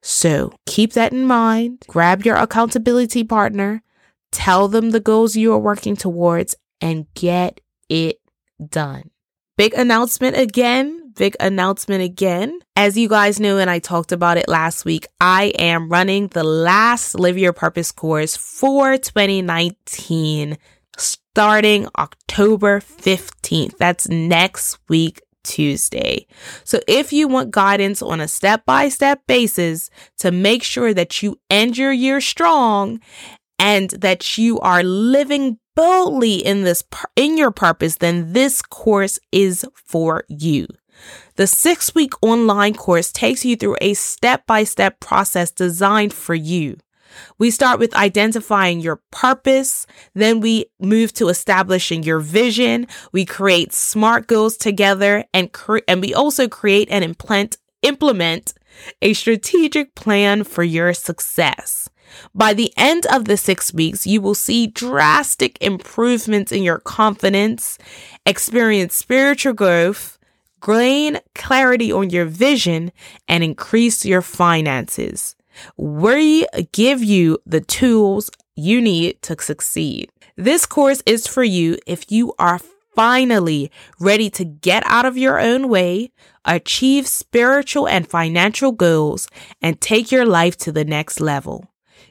So 0.00 0.52
keep 0.66 0.92
that 0.92 1.12
in 1.12 1.24
mind. 1.24 1.84
Grab 1.88 2.24
your 2.24 2.36
accountability 2.36 3.24
partner, 3.24 3.82
tell 4.30 4.68
them 4.68 4.90
the 4.90 5.00
goals 5.00 5.36
you 5.36 5.52
are 5.52 5.58
working 5.58 5.96
towards, 5.96 6.54
and 6.80 7.06
get 7.14 7.60
it 7.88 8.17
done. 8.66 9.10
Big 9.56 9.74
announcement 9.74 10.36
again. 10.36 11.12
Big 11.16 11.34
announcement 11.40 12.02
again. 12.02 12.60
As 12.76 12.96
you 12.96 13.08
guys 13.08 13.40
know, 13.40 13.58
and 13.58 13.68
I 13.68 13.80
talked 13.80 14.12
about 14.12 14.38
it 14.38 14.48
last 14.48 14.84
week, 14.84 15.06
I 15.20 15.52
am 15.58 15.88
running 15.88 16.28
the 16.28 16.44
last 16.44 17.18
Live 17.18 17.36
Your 17.36 17.52
Purpose 17.52 17.90
course 17.90 18.36
for 18.36 18.96
2019 18.96 20.56
starting 20.96 21.88
October 21.96 22.80
15th. 22.80 23.76
That's 23.78 24.08
next 24.08 24.78
week, 24.88 25.22
Tuesday. 25.44 26.26
So 26.64 26.80
if 26.86 27.12
you 27.12 27.28
want 27.28 27.50
guidance 27.50 28.02
on 28.02 28.20
a 28.20 28.28
step 28.28 28.64
by 28.64 28.88
step 28.88 29.22
basis 29.26 29.90
to 30.18 30.30
make 30.30 30.62
sure 30.62 30.92
that 30.94 31.22
you 31.22 31.38
end 31.50 31.78
your 31.78 31.92
year 31.92 32.20
strong 32.20 33.00
and 33.58 33.90
that 33.90 34.38
you 34.38 34.58
are 34.60 34.82
living 34.82 35.58
boldly 35.78 36.44
in 36.44 36.64
this 36.64 36.82
in 37.14 37.38
your 37.38 37.52
purpose, 37.52 37.98
then 37.98 38.32
this 38.32 38.62
course 38.62 39.20
is 39.30 39.64
for 39.76 40.24
you. 40.28 40.66
The 41.36 41.46
six 41.46 41.94
week 41.94 42.14
online 42.20 42.74
course 42.74 43.12
takes 43.12 43.44
you 43.44 43.54
through 43.54 43.76
a 43.80 43.94
step 43.94 44.44
by 44.44 44.64
step 44.64 44.98
process 44.98 45.52
designed 45.52 46.12
for 46.12 46.34
you. 46.34 46.78
We 47.38 47.52
start 47.52 47.78
with 47.78 47.94
identifying 47.94 48.80
your 48.80 49.00
purpose. 49.12 49.86
Then 50.14 50.40
we 50.40 50.66
move 50.80 51.12
to 51.14 51.28
establishing 51.28 52.02
your 52.02 52.18
vision. 52.18 52.88
We 53.12 53.24
create 53.24 53.72
smart 53.72 54.26
goals 54.26 54.56
together 54.56 55.26
and, 55.32 55.52
cre- 55.52 55.86
and 55.86 56.00
we 56.00 56.12
also 56.12 56.48
create 56.48 56.88
and 56.90 57.04
implement, 57.04 57.56
implement 57.82 58.52
a 59.00 59.12
strategic 59.14 59.94
plan 59.94 60.42
for 60.42 60.64
your 60.64 60.92
success. 60.92 61.88
By 62.34 62.54
the 62.54 62.72
end 62.76 63.06
of 63.06 63.24
the 63.24 63.36
six 63.36 63.72
weeks, 63.72 64.06
you 64.06 64.20
will 64.20 64.34
see 64.34 64.66
drastic 64.66 65.58
improvements 65.60 66.52
in 66.52 66.62
your 66.62 66.78
confidence, 66.78 67.78
experience 68.26 68.94
spiritual 68.94 69.54
growth, 69.54 70.18
gain 70.64 71.20
clarity 71.34 71.92
on 71.92 72.10
your 72.10 72.24
vision, 72.24 72.92
and 73.26 73.44
increase 73.44 74.04
your 74.04 74.22
finances. 74.22 75.36
We 75.76 76.46
give 76.72 77.02
you 77.02 77.38
the 77.46 77.60
tools 77.60 78.30
you 78.54 78.80
need 78.80 79.22
to 79.22 79.36
succeed. 79.40 80.10
This 80.36 80.66
course 80.66 81.02
is 81.06 81.26
for 81.26 81.42
you 81.42 81.78
if 81.86 82.10
you 82.12 82.34
are 82.38 82.60
finally 82.94 83.70
ready 84.00 84.28
to 84.28 84.44
get 84.44 84.82
out 84.86 85.04
of 85.04 85.16
your 85.16 85.38
own 85.38 85.68
way, 85.68 86.10
achieve 86.44 87.06
spiritual 87.06 87.86
and 87.86 88.08
financial 88.08 88.72
goals, 88.72 89.28
and 89.62 89.80
take 89.80 90.10
your 90.10 90.26
life 90.26 90.56
to 90.56 90.72
the 90.72 90.84
next 90.84 91.20
level. 91.20 91.70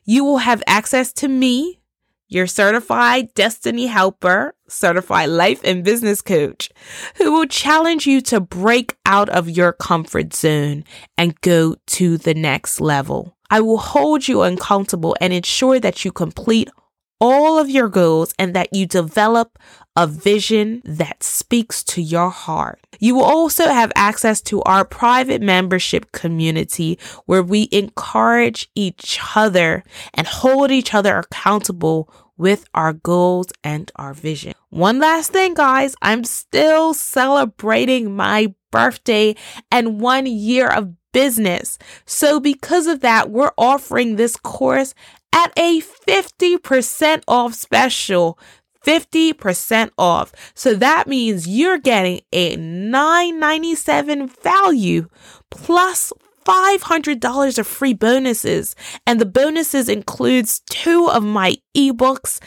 You 0.09 0.23
will 0.23 0.37
have 0.37 0.63
access 0.67 1.11
to 1.13 1.27
me, 1.27 1.81
your 2.29 2.47
certified 2.47 3.33
destiny 3.33 3.87
helper, 3.87 4.55
certified 4.69 5.27
life 5.27 5.59
and 5.65 5.83
business 5.83 6.21
coach, 6.21 6.69
who 7.17 7.33
will 7.33 7.45
challenge 7.45 8.07
you 8.07 8.21
to 8.21 8.39
break 8.39 8.95
out 9.05 9.27
of 9.27 9.49
your 9.49 9.73
comfort 9.73 10.33
zone 10.33 10.85
and 11.17 11.39
go 11.41 11.75
to 11.87 12.17
the 12.17 12.33
next 12.33 12.79
level. 12.79 13.35
I 13.49 13.59
will 13.59 13.79
hold 13.79 14.29
you 14.29 14.43
accountable 14.43 15.17
and 15.19 15.33
ensure 15.33 15.77
that 15.81 16.05
you 16.05 16.13
complete 16.13 16.69
all 17.19 17.59
of 17.59 17.69
your 17.69 17.89
goals 17.89 18.33
and 18.37 18.53
that 18.53 18.73
you 18.73 18.85
develop 18.85 19.57
a 19.95 20.05
vision 20.05 20.81
that 20.85 21.23
speaks 21.23 21.83
to 21.83 22.01
your 22.01 22.29
heart. 22.29 22.79
You 22.99 23.15
will 23.15 23.23
also 23.23 23.65
have 23.67 23.91
access 23.95 24.41
to 24.43 24.61
our 24.63 24.85
private 24.85 25.41
membership 25.41 26.11
community 26.11 26.99
where 27.25 27.41
we 27.41 27.67
encourage 27.71 28.69
each 28.75 29.19
other 29.35 29.83
and 30.13 30.27
hold 30.27 30.69
each 30.69 30.93
other 30.93 31.17
accountable 31.17 32.09
with 32.37 32.65
our 32.75 32.93
goals 32.93 33.47
and 33.63 33.91
our 33.95 34.13
vision. 34.13 34.53
One 34.69 34.99
last 34.99 35.31
thing, 35.31 35.55
guys, 35.55 35.95
I'm 36.03 36.23
still 36.23 36.93
celebrating 36.93 38.15
my 38.15 38.53
birthday 38.71 39.35
and 39.71 39.99
one 39.99 40.27
year 40.27 40.67
of 40.67 40.93
business. 41.11 41.79
So, 42.05 42.39
because 42.39 42.85
of 42.85 42.99
that, 42.99 43.31
we're 43.31 43.53
offering 43.57 44.15
this 44.15 44.35
course 44.35 44.93
at 45.33 45.51
a 45.57 45.81
50% 45.81 47.23
off 47.27 47.53
special. 47.53 48.39
50% 48.85 49.89
off. 49.97 50.31
So 50.53 50.73
that 50.75 51.07
means 51.07 51.47
you're 51.47 51.77
getting 51.77 52.21
a 52.31 52.55
$9.97 52.55 54.31
value 54.41 55.09
plus 55.51 56.13
$500 56.45 57.59
of 57.59 57.67
free 57.67 57.93
bonuses. 57.93 58.75
And 59.05 59.19
the 59.19 59.25
bonuses 59.25 59.89
includes 59.89 60.61
two 60.69 61.09
of 61.09 61.21
my 61.23 61.57
ebooks, 61.75 62.39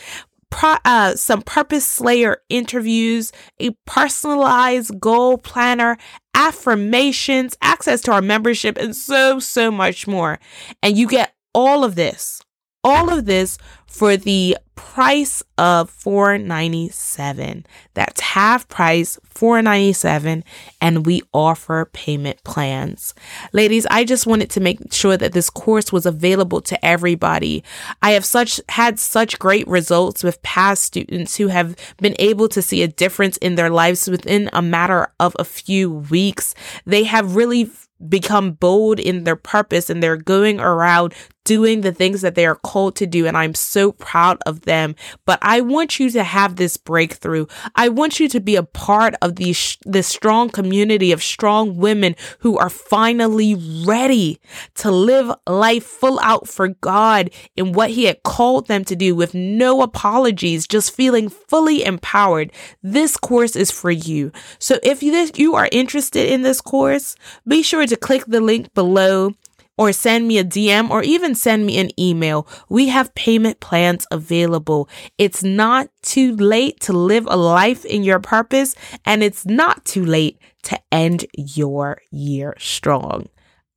Pro, 0.50 0.76
uh, 0.84 1.14
some 1.14 1.42
Purpose 1.42 1.86
Slayer 1.86 2.38
interviews, 2.48 3.30
a 3.60 3.70
personalized 3.86 4.98
goal 4.98 5.38
planner, 5.38 5.96
affirmations, 6.34 7.56
access 7.62 8.00
to 8.02 8.12
our 8.12 8.22
membership, 8.22 8.76
and 8.76 8.96
so, 8.96 9.38
so 9.38 9.70
much 9.70 10.08
more. 10.08 10.40
And 10.82 10.98
you 10.98 11.06
get 11.06 11.34
all 11.54 11.84
of 11.84 11.94
this, 11.94 12.42
all 12.82 13.10
of 13.10 13.26
this 13.26 13.58
for 13.86 14.16
the 14.16 14.56
price 14.74 15.42
of 15.58 15.90
497 15.90 17.66
that's 17.92 18.20
half 18.20 18.66
price 18.68 19.18
497 19.24 20.42
and 20.80 21.04
we 21.04 21.20
offer 21.34 21.90
payment 21.92 22.42
plans. 22.42 23.14
Ladies 23.52 23.86
i 23.90 24.04
just 24.04 24.26
wanted 24.26 24.48
to 24.50 24.60
make 24.60 24.92
sure 24.92 25.18
that 25.18 25.32
this 25.32 25.50
course 25.50 25.92
was 25.92 26.06
available 26.06 26.62
to 26.62 26.82
everybody. 26.84 27.62
I 28.00 28.12
have 28.12 28.24
such 28.24 28.60
had 28.70 28.98
such 28.98 29.38
great 29.38 29.68
results 29.68 30.24
with 30.24 30.42
past 30.42 30.82
students 30.82 31.36
who 31.36 31.48
have 31.48 31.76
been 32.00 32.16
able 32.18 32.48
to 32.48 32.62
see 32.62 32.82
a 32.82 32.88
difference 32.88 33.36
in 33.38 33.56
their 33.56 33.70
lives 33.70 34.08
within 34.08 34.48
a 34.52 34.62
matter 34.62 35.08
of 35.20 35.36
a 35.38 35.44
few 35.44 35.90
weeks. 35.90 36.54
They 36.86 37.04
have 37.04 37.36
really 37.36 37.70
become 38.08 38.52
bold 38.52 38.98
in 38.98 39.24
their 39.24 39.36
purpose 39.36 39.90
and 39.90 40.02
they're 40.02 40.16
going 40.16 40.58
around 40.58 41.14
doing 41.50 41.80
the 41.80 41.90
things 41.90 42.20
that 42.20 42.36
they 42.36 42.46
are 42.46 42.54
called 42.54 42.94
to 42.94 43.08
do. 43.08 43.26
And 43.26 43.36
I'm 43.36 43.56
so 43.56 43.90
proud 43.90 44.38
of 44.46 44.60
them. 44.60 44.94
But 45.24 45.40
I 45.42 45.62
want 45.62 45.98
you 45.98 46.08
to 46.10 46.22
have 46.22 46.54
this 46.54 46.76
breakthrough. 46.76 47.46
I 47.74 47.88
want 47.88 48.20
you 48.20 48.28
to 48.28 48.38
be 48.38 48.54
a 48.54 48.62
part 48.62 49.16
of 49.20 49.34
the, 49.34 49.52
this 49.84 50.06
strong 50.06 50.50
community 50.50 51.10
of 51.10 51.24
strong 51.24 51.76
women 51.76 52.14
who 52.38 52.56
are 52.56 52.70
finally 52.70 53.56
ready 53.84 54.38
to 54.76 54.92
live 54.92 55.34
life 55.48 55.82
full 55.82 56.20
out 56.20 56.46
for 56.46 56.68
God 56.68 57.30
in 57.56 57.72
what 57.72 57.90
He 57.90 58.04
had 58.04 58.22
called 58.22 58.68
them 58.68 58.84
to 58.84 58.94
do 58.94 59.16
with 59.16 59.34
no 59.34 59.82
apologies, 59.82 60.68
just 60.68 60.94
feeling 60.94 61.28
fully 61.28 61.84
empowered. 61.84 62.52
This 62.80 63.16
course 63.16 63.56
is 63.56 63.72
for 63.72 63.90
you. 63.90 64.30
So 64.60 64.78
if 64.84 65.02
you 65.02 65.56
are 65.56 65.68
interested 65.72 66.30
in 66.32 66.42
this 66.42 66.60
course, 66.60 67.16
be 67.44 67.64
sure 67.64 67.86
to 67.86 67.96
click 67.96 68.26
the 68.26 68.40
link 68.40 68.72
below 68.72 69.32
or 69.80 69.94
send 69.94 70.28
me 70.28 70.36
a 70.36 70.44
DM 70.44 70.90
or 70.90 71.02
even 71.02 71.34
send 71.34 71.64
me 71.64 71.78
an 71.78 71.88
email. 71.98 72.46
We 72.68 72.88
have 72.88 73.14
payment 73.14 73.60
plans 73.60 74.06
available. 74.10 74.90
It's 75.16 75.42
not 75.42 75.88
too 76.02 76.36
late 76.36 76.80
to 76.80 76.92
live 76.92 77.26
a 77.26 77.38
life 77.38 77.86
in 77.86 78.04
your 78.04 78.20
purpose, 78.20 78.74
and 79.06 79.22
it's 79.22 79.46
not 79.46 79.86
too 79.86 80.04
late 80.04 80.38
to 80.64 80.78
end 80.92 81.24
your 81.34 82.02
year 82.10 82.54
strong. 82.58 83.30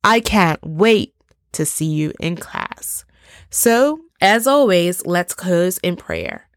I 0.04 0.20
can't 0.20 0.60
wait 0.62 1.14
to 1.52 1.64
see 1.64 1.86
you 1.86 2.12
in 2.20 2.36
class. 2.36 3.06
So, 3.48 4.00
as 4.20 4.46
always, 4.46 5.06
let's 5.06 5.32
close 5.32 5.78
in 5.78 5.96
prayer. 5.96 6.50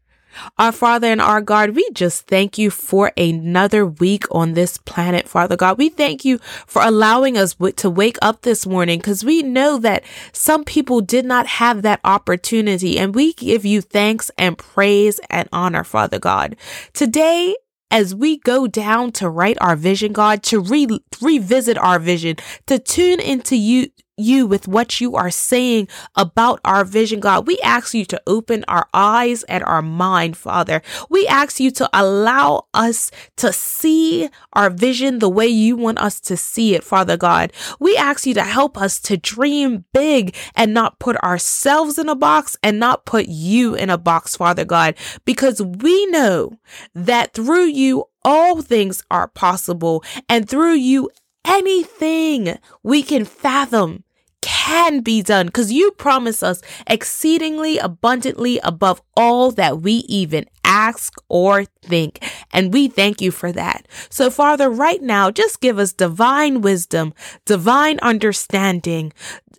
Our 0.58 0.72
Father 0.72 1.08
and 1.08 1.20
our 1.20 1.40
God, 1.40 1.70
we 1.70 1.88
just 1.92 2.26
thank 2.26 2.58
you 2.58 2.70
for 2.70 3.12
another 3.16 3.86
week 3.86 4.24
on 4.30 4.54
this 4.54 4.78
planet, 4.78 5.28
Father 5.28 5.56
God. 5.56 5.78
We 5.78 5.88
thank 5.88 6.24
you 6.24 6.38
for 6.66 6.82
allowing 6.82 7.36
us 7.36 7.54
to 7.76 7.90
wake 7.90 8.18
up 8.22 8.42
this 8.42 8.66
morning 8.66 8.98
because 8.98 9.24
we 9.24 9.42
know 9.42 9.78
that 9.78 10.04
some 10.32 10.64
people 10.64 11.00
did 11.00 11.24
not 11.24 11.46
have 11.46 11.82
that 11.82 12.00
opportunity. 12.04 12.98
And 12.98 13.14
we 13.14 13.32
give 13.34 13.64
you 13.64 13.80
thanks 13.80 14.30
and 14.38 14.56
praise 14.56 15.20
and 15.30 15.48
honor, 15.52 15.84
Father 15.84 16.18
God. 16.18 16.56
Today, 16.92 17.56
as 17.90 18.14
we 18.14 18.38
go 18.38 18.66
down 18.66 19.12
to 19.12 19.28
write 19.28 19.56
our 19.60 19.76
vision, 19.76 20.12
God, 20.12 20.42
to 20.44 20.60
re- 20.60 20.86
revisit 21.22 21.78
our 21.78 21.98
vision, 21.98 22.36
to 22.66 22.78
tune 22.78 23.20
into 23.20 23.56
you, 23.56 23.88
you 24.18 24.46
with 24.46 24.68
what 24.68 25.00
you 25.00 25.16
are 25.16 25.30
saying 25.30 25.88
about 26.14 26.60
our 26.64 26.84
vision, 26.84 27.20
God. 27.20 27.46
We 27.46 27.58
ask 27.60 27.94
you 27.94 28.04
to 28.06 28.20
open 28.26 28.64
our 28.68 28.86
eyes 28.92 29.42
and 29.44 29.64
our 29.64 29.82
mind, 29.82 30.36
Father. 30.36 30.82
We 31.08 31.26
ask 31.26 31.60
you 31.60 31.70
to 31.72 31.88
allow 31.92 32.66
us 32.74 33.10
to 33.36 33.52
see 33.52 34.28
our 34.52 34.70
vision 34.70 35.18
the 35.18 35.28
way 35.28 35.46
you 35.46 35.76
want 35.76 35.98
us 35.98 36.20
to 36.20 36.36
see 36.36 36.74
it, 36.74 36.84
Father 36.84 37.16
God. 37.16 37.52
We 37.78 37.96
ask 37.96 38.26
you 38.26 38.34
to 38.34 38.42
help 38.42 38.76
us 38.76 39.00
to 39.00 39.16
dream 39.16 39.84
big 39.92 40.34
and 40.54 40.74
not 40.74 40.98
put 40.98 41.16
ourselves 41.22 41.98
in 41.98 42.08
a 42.08 42.14
box 42.14 42.56
and 42.62 42.78
not 42.78 43.04
put 43.04 43.26
you 43.28 43.74
in 43.74 43.90
a 43.90 43.98
box, 43.98 44.36
Father 44.36 44.64
God, 44.64 44.94
because 45.24 45.62
we 45.62 46.06
know 46.06 46.58
that 46.94 47.32
through 47.34 47.66
you, 47.66 48.04
all 48.24 48.60
things 48.60 49.02
are 49.10 49.28
possible 49.28 50.04
and 50.28 50.48
through 50.48 50.74
you, 50.74 51.10
anything 51.44 52.58
we 52.82 53.02
can 53.02 53.24
fathom 53.24 54.04
can 54.48 55.00
be 55.00 55.20
done 55.20 55.44
because 55.44 55.70
you 55.70 55.90
promise 55.90 56.42
us 56.42 56.62
exceedingly 56.86 57.76
abundantly 57.76 58.58
above 58.60 59.02
all 59.14 59.50
that 59.50 59.82
we 59.82 59.92
even 60.08 60.46
ask 60.64 61.12
or 61.28 61.66
think. 61.82 62.26
And 62.50 62.72
we 62.72 62.88
thank 62.88 63.20
you 63.20 63.30
for 63.30 63.52
that. 63.52 63.86
So, 64.08 64.30
Father, 64.30 64.70
right 64.70 65.02
now, 65.02 65.30
just 65.30 65.60
give 65.60 65.78
us 65.78 65.92
divine 65.92 66.62
wisdom, 66.62 67.12
divine 67.44 67.98
understanding, 68.00 69.12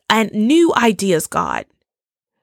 and 0.10 0.32
new 0.32 0.74
ideas, 0.76 1.28
God 1.28 1.66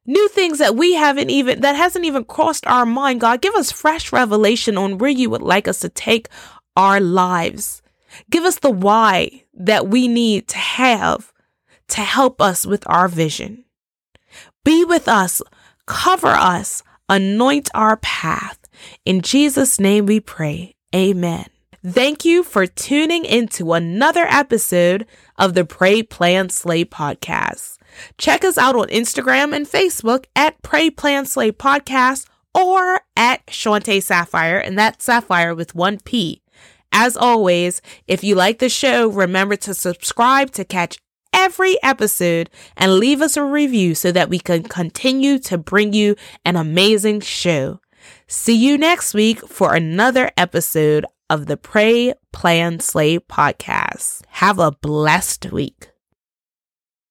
new 0.09 0.29
things 0.29 0.59
that 0.61 0.77
we 0.77 0.95
haven't 0.95 1.31
even 1.31 1.61
that 1.63 1.75
hasn't 1.75 2.05
even 2.05 2.25
crossed 2.25 2.65
our 2.69 2.87
mind 2.87 3.21
god 3.21 3.43
give 3.43 3.57
us 3.57 3.73
fresh 3.73 4.13
revelation 4.13 4.79
on 4.79 4.99
where 4.99 5.11
you 5.11 5.29
would 5.29 5.43
like 5.43 5.67
us 5.67 5.81
to 5.81 5.89
take 5.89 6.29
our 6.77 7.01
lives 7.01 7.83
give 8.31 8.45
us 8.45 8.61
the 8.61 8.71
why 8.71 9.43
that 9.53 9.89
we 9.89 10.07
need 10.07 10.47
to 10.47 10.59
have 10.59 11.33
to 11.89 12.01
help 12.01 12.41
us 12.41 12.67
with 12.67 12.85
our 12.87 13.09
vision. 13.09 13.65
Be 14.65 14.85
with 14.85 15.09
us, 15.09 15.43
cover 15.87 16.29
us, 16.29 16.83
anoint 17.09 17.71
our 17.75 17.97
path. 17.99 18.59
In 19.05 19.21
Jesus' 19.21 19.79
name 19.79 20.07
we 20.07 20.21
pray. 20.21 20.75
Amen. 20.95 21.47
Thank 21.87 22.25
you 22.25 22.43
for 22.43 22.67
tuning 22.67 23.25
into 23.25 23.73
another 23.73 24.25
episode 24.25 25.07
of 25.39 25.55
the 25.55 25.65
Pray 25.65 26.03
Plan 26.03 26.49
Slay 26.49 26.85
podcast. 26.85 27.79
Check 28.19 28.45
us 28.45 28.59
out 28.59 28.75
on 28.75 28.89
Instagram 28.89 29.55
and 29.55 29.67
Facebook 29.67 30.25
at 30.35 30.61
Pray 30.63 30.91
Plan 30.91 31.27
Slay 31.27 31.53
podcast 31.53 32.27
or 32.55 33.03
at 33.17 33.47
Shante 33.47 33.99
Saphire, 33.99 34.61
and 34.65 34.77
that's 34.77 35.07
Saphire 35.07 35.57
with 35.57 35.75
one 35.77 36.01
P. 36.01 36.43
As 36.91 37.17
always, 37.17 37.83
if 38.09 38.25
you 38.25 38.35
like 38.35 38.59
the 38.59 38.69
show, 38.69 39.09
remember 39.09 39.55
to 39.57 39.75
subscribe 39.75 40.51
to 40.53 40.65
catch 40.65 40.99
every 41.37 41.81
episode 41.83 42.51
and 42.77 42.95
leave 42.95 43.21
us 43.21 43.37
a 43.37 43.45
review 43.45 43.95
so 43.95 44.11
that 44.11 44.31
we 44.31 44.39
can 44.39 44.63
continue 44.63 45.39
to 45.41 45.59
bring 45.59 45.93
you 45.93 46.17
an 46.45 46.57
amazing 46.57 47.21
show. 47.21 47.79
See 48.27 48.57
you 48.57 48.79
next 48.79 49.15
week 49.15 49.47
for 49.47 49.75
another 49.75 50.31
episode 50.37 51.05
of 51.29 51.47
the 51.47 51.57
Pray, 51.57 52.15
Plan, 52.33 52.81
Slay 52.81 53.19
podcast. 53.19 54.23
Have 54.29 54.59
a 54.59 54.73
blessed 54.73 55.53
week. 55.53 55.91